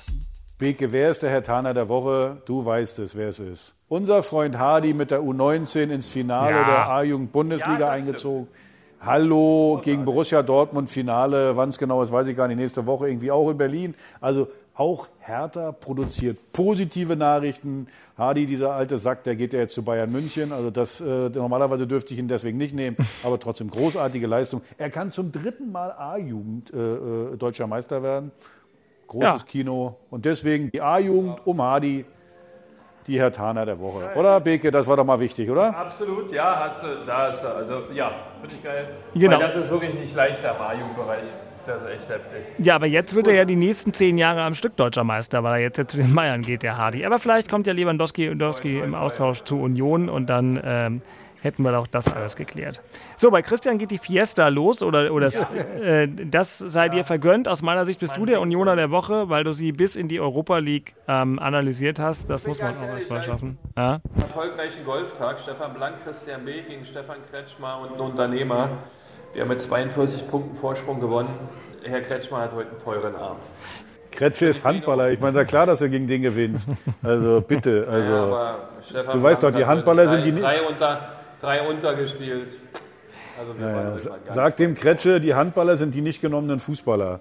[0.60, 2.36] Beke, wer ist der Herr Taner der Woche?
[2.44, 3.74] Du weißt es, wer es ist.
[3.88, 6.64] Unser Freund Hardy mit der U19 ins Finale Ja.
[6.66, 8.46] der A-Jugend-Bundesliga eingezogen.
[9.00, 11.56] Hallo, gegen Borussia Dortmund Finale.
[11.56, 12.58] Wann es genau ist, weiß ich gar nicht.
[12.58, 13.94] Nächste Woche irgendwie auch in Berlin.
[14.20, 17.86] Also auch Hertha produziert positive Nachrichten.
[18.18, 20.52] Hardy, dieser alte Sack, der geht ja jetzt zu Bayern München.
[20.52, 24.60] Also das äh, normalerweise dürfte ich ihn deswegen nicht nehmen, aber trotzdem großartige Leistung.
[24.76, 28.30] Er kann zum dritten Mal A-Jugend äh, äh, deutscher Meister werden.
[29.10, 29.46] Großes Ja.
[29.46, 29.96] Kino.
[30.08, 32.04] Und deswegen die A-Jugend um Hardy,
[33.08, 34.10] die Herr Taner der Woche.
[34.14, 34.70] Oder, Beke?
[34.70, 35.76] Das war doch mal wichtig, oder?
[35.76, 38.88] Absolut, ja, hast du, da hast du, also ja, finde ich geil.
[39.14, 39.32] Genau.
[39.32, 41.24] Weil das ist wirklich nicht leicht, der A-Jugendbereich.
[41.66, 42.44] Das ist echt heftig.
[42.58, 45.54] Ja, aber jetzt wird er ja die nächsten zehn Jahre am Stück deutscher Meister, weil
[45.54, 47.04] er jetzt ja zu den Bayern geht, der Hardy.
[47.04, 51.02] Aber vielleicht kommt ja Lewandowski, Lewandowski im Austausch zu Union und dann ähm,
[51.42, 52.80] hätten wir doch das alles geklärt.
[53.16, 55.46] So, bei Christian geht die Fiesta los oder, oder s-
[55.82, 57.48] äh, das sei dir vergönnt.
[57.48, 60.20] Aus meiner Sicht bist du der Unioner der Woche, weil du sie bis in die
[60.20, 62.28] Europa League ähm, analysiert hast.
[62.30, 63.58] Das muss man auch erstmal schaffen.
[63.76, 64.00] Ja?
[64.20, 65.40] Erfolgreichen Golftag.
[65.40, 66.62] Stefan Blank, Christian B.
[66.62, 68.68] gegen Stefan Kretschmer und ein Unternehmer.
[69.32, 71.30] Wir haben mit 42 Punkten Vorsprung gewonnen.
[71.84, 73.48] Herr Kretschmer hat heute einen teuren Abend.
[74.10, 75.10] Kretsche ist Handballer.
[75.12, 76.66] Ich meine, ist ja klar, dass du gegen den gewinnst.
[77.02, 77.86] Also bitte.
[77.90, 80.42] Also, ja, aber Stefan du weißt doch, die Handballer drei, sind die nicht.
[80.44, 82.48] drei unter, drei untergespielt.
[83.38, 84.32] Also Ja, ja.
[84.32, 87.20] Sag dem Kretsche, die Handballer sind die nicht genommenen Fußballer.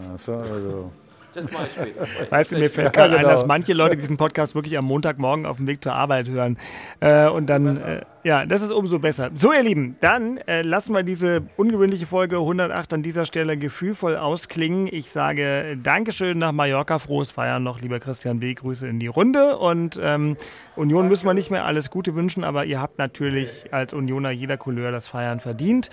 [0.00, 0.90] Ja, so, also.
[1.34, 2.06] Das mache ich später.
[2.30, 5.46] Weißt du, mir fällt Ja, gerade ein, dass manche Leute diesen Podcast wirklich am Montagmorgen
[5.46, 6.58] auf dem Weg zur Arbeit hören.
[7.00, 9.30] Äh, und dann, äh, ja, das ist umso besser.
[9.34, 14.16] So, ihr Lieben, dann äh, lassen wir diese ungewöhnliche Folge 108 an dieser Stelle gefühlvoll
[14.16, 14.88] ausklingen.
[14.90, 18.54] Ich sage Dankeschön nach Mallorca, frohes Feiern noch, lieber Christian B.
[18.54, 19.56] Grüße in die Runde.
[19.56, 20.36] Und ähm,
[20.76, 24.56] Union müssen wir nicht mehr alles Gute wünschen, aber ihr habt natürlich als Unioner jeder
[24.56, 25.88] Couleur das Feiern verdient.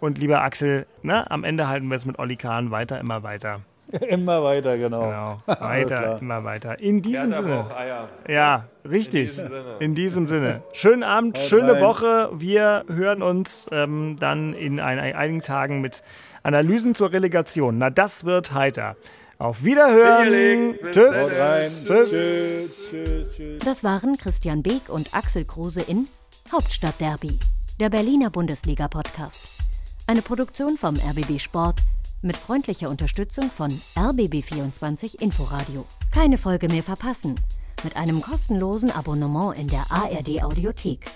[0.00, 3.60] Und lieber Axel, na, am Ende halten wir es mit Olli Kahn weiter, immer weiter.
[4.08, 5.02] Immer weiter, genau.
[5.02, 6.78] Genau, weiter, immer weiter.
[6.78, 7.66] In diesem Sinne.
[7.74, 8.08] Eier.
[8.28, 9.38] Ja, richtig.
[9.38, 9.76] In diesem Sinne.
[9.80, 10.62] In diesem Sinne.
[10.72, 11.82] Schönen Abend, Haut schöne rein.
[11.82, 12.30] Woche.
[12.34, 16.02] Wir hören uns ähm, dann in ein, einigen Tagen mit
[16.42, 17.78] Analysen zur Relegation.
[17.78, 18.96] Na, das wird heiter.
[19.38, 20.74] Auf Wiederhören.
[20.92, 20.94] Tschüss.
[20.94, 21.84] Tschüss.
[21.84, 23.64] Tschüss, tschüss, tschüss.
[23.64, 26.08] Das waren Christian Beek und Axel Kruse in
[26.50, 27.38] Hauptstadtderby,
[27.78, 29.62] der Berliner Bundesliga-Podcast.
[30.06, 31.80] Eine Produktion vom RBB Sport
[32.22, 35.84] mit freundlicher Unterstützung von RBB24 Inforadio.
[36.12, 37.38] Keine Folge mehr verpassen
[37.84, 41.10] mit einem kostenlosen Abonnement in der ARD Audiothek.